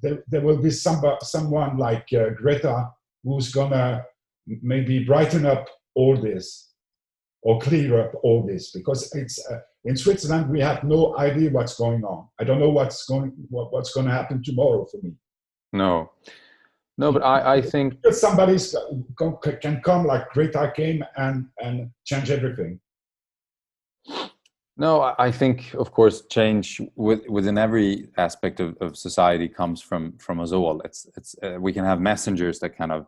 there, 0.00 0.22
there, 0.28 0.40
will 0.40 0.56
be 0.56 0.70
some, 0.70 1.02
someone 1.22 1.76
like 1.76 2.06
Greta 2.08 2.88
who's 3.24 3.52
gonna 3.52 4.04
maybe 4.46 5.04
brighten 5.04 5.44
up 5.44 5.66
all 5.94 6.16
this 6.16 6.71
or 7.42 7.60
clear 7.60 8.00
up 8.00 8.12
all 8.22 8.46
this? 8.46 8.70
Because 8.72 9.14
it's 9.14 9.38
in 9.84 9.96
Switzerland, 9.96 10.48
we 10.48 10.60
have 10.60 10.84
no 10.84 11.16
idea 11.18 11.50
what's 11.50 11.76
going 11.76 12.04
on. 12.04 12.28
I 12.40 12.44
don't 12.44 12.60
know 12.60 12.70
what's 12.70 13.04
going 13.04 13.32
what, 13.50 13.72
what's 13.72 13.92
going 13.92 14.06
to 14.06 14.12
happen 14.12 14.42
tomorrow 14.42 14.86
for 14.86 14.98
me. 15.02 15.12
No, 15.72 16.12
no, 16.98 17.10
but 17.12 17.22
I, 17.22 17.54
I 17.54 17.62
think 17.62 17.94
somebody 18.10 18.58
can 19.60 19.80
come 19.82 20.06
like 20.06 20.28
Greta 20.30 20.72
came 20.76 21.04
and 21.16 21.46
and 21.60 21.90
change 22.04 22.30
everything. 22.30 22.80
No, 24.76 25.14
I 25.18 25.30
think, 25.30 25.74
of 25.74 25.92
course, 25.92 26.22
change 26.30 26.80
with, 26.96 27.28
within 27.28 27.58
every 27.58 28.08
aspect 28.16 28.58
of, 28.58 28.74
of 28.80 28.96
society 28.96 29.48
comes 29.48 29.82
from 29.82 30.16
from 30.18 30.40
us 30.40 30.52
all. 30.52 30.80
It's 30.82 31.06
it's 31.16 31.34
uh, 31.42 31.56
we 31.60 31.72
can 31.72 31.84
have 31.84 32.00
messengers 32.00 32.58
that 32.60 32.76
kind 32.76 32.92
of 32.92 33.06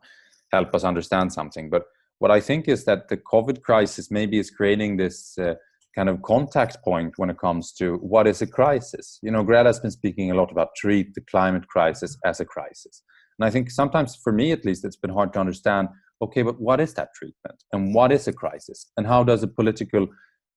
help 0.53 0.75
us 0.75 0.85
understand 0.85 1.33
something, 1.33 1.71
but 1.71 1.87
what 2.25 2.31
I 2.31 2.41
think 2.41 2.69
is 2.69 2.87
that 2.87 3.09
the 3.11 3.19
COVID 3.19 3.61
crisis 3.61 4.11
maybe 4.11 4.39
is 4.39 4.51
creating 4.51 4.97
this 4.97 5.37
uh, 5.37 5.57
kind 5.95 6.09
of 6.09 6.23
contact 6.23 6.83
point 6.83 7.13
when 7.19 7.29
it 7.29 7.37
comes 7.37 7.71
to 7.73 7.97
what 7.97 8.27
is 8.27 8.41
a 8.41 8.47
crisis. 8.47 9.19
You 9.23 9.31
know, 9.31 9.43
Greta 9.43 9.69
has 9.69 9.79
been 9.79 9.91
speaking 9.91 10.31
a 10.31 10.35
lot 10.35 10.51
about 10.51 10.75
treat 10.75 11.15
the 11.15 11.21
climate 11.21 11.69
crisis 11.69 12.17
as 12.25 12.41
a 12.41 12.47
crisis. 12.47 13.03
And 13.39 13.47
I 13.47 13.51
think 13.51 13.71
sometimes, 13.71 14.17
for 14.17 14.33
me 14.33 14.53
at 14.53 14.65
least, 14.65 14.87
it's 14.87 14.97
been 14.97 15.11
hard 15.11 15.35
to 15.35 15.39
understand 15.39 15.89
okay, 16.23 16.41
but 16.41 16.59
what 16.59 16.81
is 16.81 16.95
that 16.95 17.11
treatment? 17.15 17.63
And 17.75 17.95
what 17.95 18.11
is 18.11 18.27
a 18.27 18.33
crisis? 18.33 18.91
And 18.97 19.07
how 19.07 19.23
does 19.23 19.43
a 19.43 19.55
political 19.61 20.07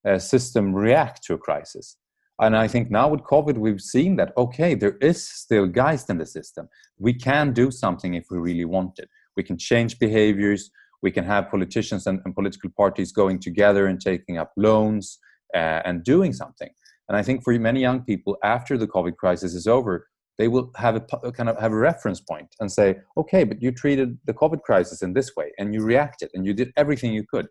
uh, 0.08 0.20
system 0.20 0.74
react 0.74 1.24
to 1.24 1.34
a 1.34 1.38
crisis? 1.38 1.98
And 2.40 2.56
I 2.56 2.70
think 2.70 2.90
now 2.90 3.10
with 3.10 3.24
COVID, 3.24 3.58
we've 3.58 3.82
seen 3.82 4.16
that, 4.16 4.32
okay, 4.38 4.74
there 4.74 4.96
is 5.02 5.22
still 5.22 5.68
Geist 5.68 6.10
in 6.10 6.18
the 6.18 6.26
system. 6.26 6.70
We 6.98 7.14
can 7.14 7.52
do 7.52 7.72
something 7.72 8.14
if 8.14 8.28
we 8.32 8.38
really 8.38 8.64
want 8.64 9.00
it. 9.00 9.10
We 9.36 9.44
can 9.44 9.58
change 9.58 10.00
behaviors. 10.00 10.72
We 11.02 11.12
can 11.12 11.24
have 11.24 11.50
politicians 11.50 12.08
and, 12.08 12.20
and 12.26 12.34
political 12.34 12.70
parties 12.76 13.12
going 13.12 13.40
together 13.40 13.88
and 13.88 14.00
taking 14.00 14.38
up 14.38 14.52
loans 14.58 15.20
uh, 15.56 15.82
and 15.86 16.04
doing 16.04 16.34
something. 16.34 16.70
And 17.08 17.18
I 17.18 17.24
think 17.24 17.44
for 17.44 17.58
many 17.58 17.80
young 17.80 18.02
people, 18.02 18.38
after 18.44 18.78
the 18.78 18.88
COVID 18.88 19.16
crisis 19.18 19.54
is 19.54 19.68
over, 19.68 20.08
they 20.38 20.48
will 20.48 20.72
have 20.76 20.96
a 20.96 21.32
kind 21.32 21.50
of 21.50 21.60
have 21.60 21.72
a 21.72 21.78
reference 21.78 22.20
point 22.20 22.48
and 22.60 22.72
say, 22.72 22.98
okay, 23.16 23.44
but 23.44 23.62
you 23.62 23.72
treated 23.72 24.18
the 24.26 24.34
COVID 24.34 24.62
crisis 24.62 25.02
in 25.02 25.14
this 25.14 25.36
way 25.36 25.52
and 25.58 25.74
you 25.74 25.82
reacted 25.82 26.30
and 26.34 26.46
you 26.46 26.54
did 26.54 26.72
everything 26.78 27.14
you 27.14 27.26
could. 27.28 27.48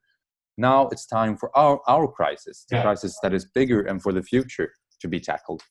Now 0.57 0.89
it's 0.89 1.07
time 1.07 1.37
for 1.37 1.57
our, 1.57 1.81
our 1.89 2.07
crisis, 2.09 2.65
the 2.71 2.77
yeah. 2.77 2.83
crisis 2.83 3.19
that 3.23 3.35
is 3.35 3.45
bigger 3.45 3.83
and 3.83 4.01
for 4.01 4.13
the 4.13 4.23
future 4.23 4.73
to 5.01 5.09
be 5.09 5.21
tackled. 5.21 5.63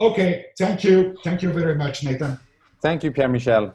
Okay, 0.00 0.46
thank 0.58 0.84
you. 0.84 1.16
Thank 1.24 1.42
you 1.42 1.52
very 1.52 1.74
much, 1.74 2.04
Nathan. 2.04 2.38
Thank 2.80 3.02
you, 3.02 3.10
Pierre 3.10 3.28
Michel. 3.28 3.74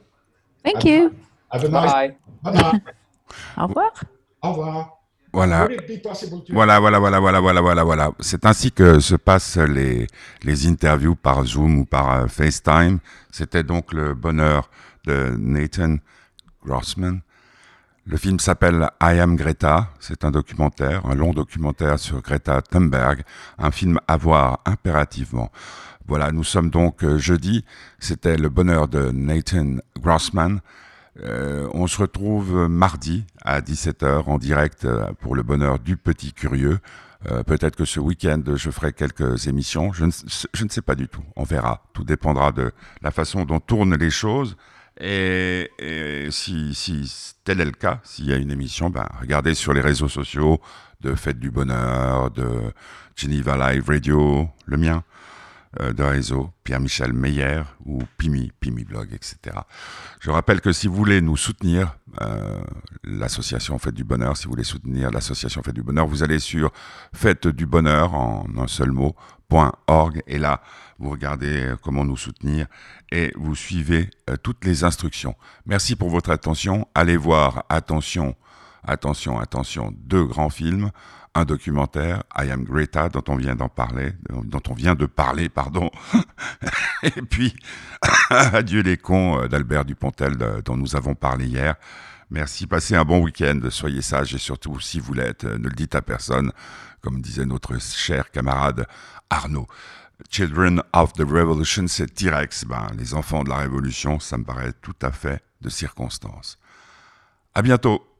Thank 0.64 0.78
have, 0.78 0.86
you. 0.86 1.16
Have 1.52 1.64
a 1.66 1.70
nice 1.70 1.92
Bye. 1.92 2.52
Bye. 2.52 2.80
Au 3.58 3.67
revoir. 3.67 3.91
Au 4.41 4.52
revoir. 4.54 5.04
Voilà. 5.34 5.67
Voilà, 6.50 6.80
voilà, 6.80 7.00
voilà, 7.00 7.19
voilà, 7.19 7.39
voilà, 7.39 7.62
voilà, 7.62 7.84
voilà. 7.84 8.12
C'est 8.19 8.46
ainsi 8.46 8.72
que 8.72 9.00
se 9.00 9.15
passent 9.15 9.58
les, 9.58 10.08
les 10.43 10.67
interviews 10.67 11.15
par 11.15 11.43
Zoom 11.43 11.80
ou 11.80 11.86
par 11.86 12.12
euh, 12.12 12.28
FaceTime. 12.28 13.00
C'était 13.32 13.63
donc 13.63 13.93
le 13.93 14.13
bonheur 14.13 14.69
de 15.06 15.36
Nathan 15.39 15.96
Grossman. 16.63 17.22
Le 18.06 18.17
film 18.17 18.38
s'appelle 18.39 18.89
I 19.02 19.19
Am 19.19 19.36
Greta. 19.36 19.89
C'est 20.00 20.24
un 20.24 20.30
documentaire, 20.30 21.06
un 21.08 21.15
long 21.15 21.34
documentaire 21.34 21.98
sur 21.98 22.22
Greta 22.22 22.62
Thunberg. 22.62 23.24
Un 23.58 23.72
film 23.72 24.00
à 24.08 24.17
voir 24.17 24.60
impérativement. 24.65 25.52
Voilà, 26.06 26.32
nous 26.32 26.43
sommes 26.43 26.69
donc 26.69 27.04
euh, 27.04 27.17
jeudi. 27.17 27.65
C'était 27.98 28.38
le 28.38 28.50
bonheur 28.50 28.88
de 28.88 29.10
Nathan 29.12 29.78
Grossman. 30.00 30.60
Euh, 31.21 31.69
on 31.73 31.86
se 31.88 31.99
retrouve 31.99 32.67
mardi 32.67 33.26
à 33.43 33.62
17h 33.62 34.23
en 34.26 34.38
direct 34.38 34.86
euh, 34.86 35.12
pour 35.19 35.36
le 35.36 35.43
bonheur 35.43 35.80
du 35.80 35.95
petit 35.95 36.34
curieux. 36.34 36.80
Euh, 37.30 37.43
peut-être 37.43 37.76
que 37.76 37.86
ce 37.86 37.99
week-end, 37.99 38.41
je 38.56 38.69
ferai 38.71 38.93
quelques 38.93 39.47
émissions. 39.47 39.93
Je 39.93 40.06
ne, 40.06 40.12
je 40.54 40.63
ne, 40.63 40.69
sais 40.69 40.82
pas 40.82 40.95
du 40.95 41.08
tout. 41.08 41.23
On 41.36 41.43
verra. 41.43 41.84
Tout 41.93 42.04
dépendra 42.04 42.52
de 42.52 42.71
la 43.02 43.12
façon 43.12 43.45
dont 43.45 43.60
tournent 43.60 43.95
les 43.95 44.10
choses. 44.10 44.58
Et, 44.99 45.69
si, 46.30 46.73
si, 46.76 47.36
tel 47.43 47.62
est 47.62 47.65
le 47.65 47.71
cas, 47.71 47.99
s'il 48.04 48.26
y 48.26 48.34
a 48.34 48.36
une 48.36 48.52
émission, 48.52 48.89
ben, 48.89 49.08
regardez 49.19 49.56
sur 49.56 49.73
les 49.73 49.82
réseaux 49.82 50.08
sociaux 50.08 50.60
de 51.02 51.15
Fête 51.15 51.39
du 51.39 51.49
Bonheur, 51.49 52.30
de 52.32 52.73
Geneva 53.15 53.73
Live 53.73 53.86
Radio, 53.88 54.49
le 54.65 54.78
mien. 54.78 55.04
Euh, 55.80 55.94
de 55.94 56.04
réseau, 56.04 56.52
Pierre-Michel 56.64 57.14
Meyer 57.14 57.64
ou 57.86 58.00
Pimi, 58.18 58.52
Pimi 58.60 58.84
Blog, 58.84 59.10
etc. 59.14 59.58
Je 60.20 60.30
rappelle 60.30 60.62
que 60.62 60.72
si 60.72 60.88
vous 60.88 60.96
voulez 60.96 61.22
nous 61.22 61.38
soutenir, 61.38 61.98
euh, 62.22 62.62
l'association 63.04 63.80
Fête 63.80 63.96
du 63.96 64.04
Bonheur, 64.04 64.38
si 64.38 64.46
vous 64.46 64.52
voulez 64.52 64.64
soutenir 64.64 65.10
l'association 65.10 65.64
Fête 65.64 65.74
du 65.74 65.84
Bonheur, 65.84 66.06
vous 66.06 66.22
allez 66.22 66.40
sur 66.40 66.72
Fête 67.14 67.48
du 67.48 67.66
Bonheur 67.66 68.14
en 68.14 68.46
un 68.58 68.68
seul 68.68 68.92
mot, 68.92 69.16
.org, 69.88 70.24
et 70.26 70.40
là, 70.40 70.62
vous 70.98 71.12
regardez 71.12 71.76
comment 71.84 72.04
nous 72.04 72.18
soutenir 72.18 72.66
et 73.12 73.32
vous 73.36 73.56
suivez 73.56 74.10
toutes 74.42 74.66
les 74.66 74.84
instructions. 74.84 75.36
Merci 75.68 75.96
pour 75.96 76.10
votre 76.10 76.32
attention. 76.32 76.88
Allez 76.96 77.18
voir, 77.18 77.64
attention, 77.70 78.36
attention, 78.84 79.40
attention, 79.40 79.94
deux 79.96 80.24
grands 80.24 80.50
films 80.50 80.90
un 81.36 81.46
documentaire, 81.46 82.24
I 82.38 82.52
Am 82.52 82.63
Greta, 82.63 83.10
dont 83.10 83.24
on 83.28 83.36
vient 83.36 83.56
d'en 83.56 83.69
parler, 83.69 84.13
dont 84.30 84.62
on 84.69 84.74
vient 84.74 84.96
de 84.96 85.06
parler, 85.06 85.50
pardon. 85.50 85.89
et 87.04 87.22
puis, 87.22 87.56
Adieu 88.30 88.82
les 88.82 88.98
cons 88.98 89.39
euh, 89.39 89.48
d'Albert 89.48 89.86
Dupontel, 89.86 90.38
dont 90.63 90.78
nous 90.78 90.96
avons 90.96 91.15
parlé 91.15 91.46
hier. 91.46 91.76
Merci, 92.30 92.67
passez 92.67 92.96
un 92.96 93.06
bon 93.06 93.22
week-end, 93.22 93.60
soyez 93.69 94.02
sages 94.02 94.34
et 94.34 94.39
surtout, 94.39 94.80
si 94.80 95.00
vous 95.00 95.13
l'êtes, 95.13 95.43
ne 95.43 95.67
le 95.67 95.76
dites 95.76 95.96
à 95.96 96.02
personne, 96.02 96.52
comme 97.02 97.22
disait 97.22 97.46
notre 97.46 97.80
cher 97.80 98.32
camarade 98.32 98.86
Arnaud. 99.30 99.67
Children 100.30 100.82
of 100.93 101.13
the 101.13 101.22
Revolution, 101.22 101.88
c'est 101.88 102.13
T-Rex, 102.13 102.65
ben, 102.65 102.88
les 102.98 103.13
enfants 103.13 103.43
de 103.43 103.50
la 103.50 103.58
Révolution, 103.58 104.19
ça 104.19 104.38
me 104.38 104.43
paraît 104.43 104.74
tout 104.82 104.96
à 105.02 105.12
fait 105.12 105.43
de 105.62 105.69
circonstance. 105.69 106.58
À 107.54 107.62
bientôt! 107.62 108.12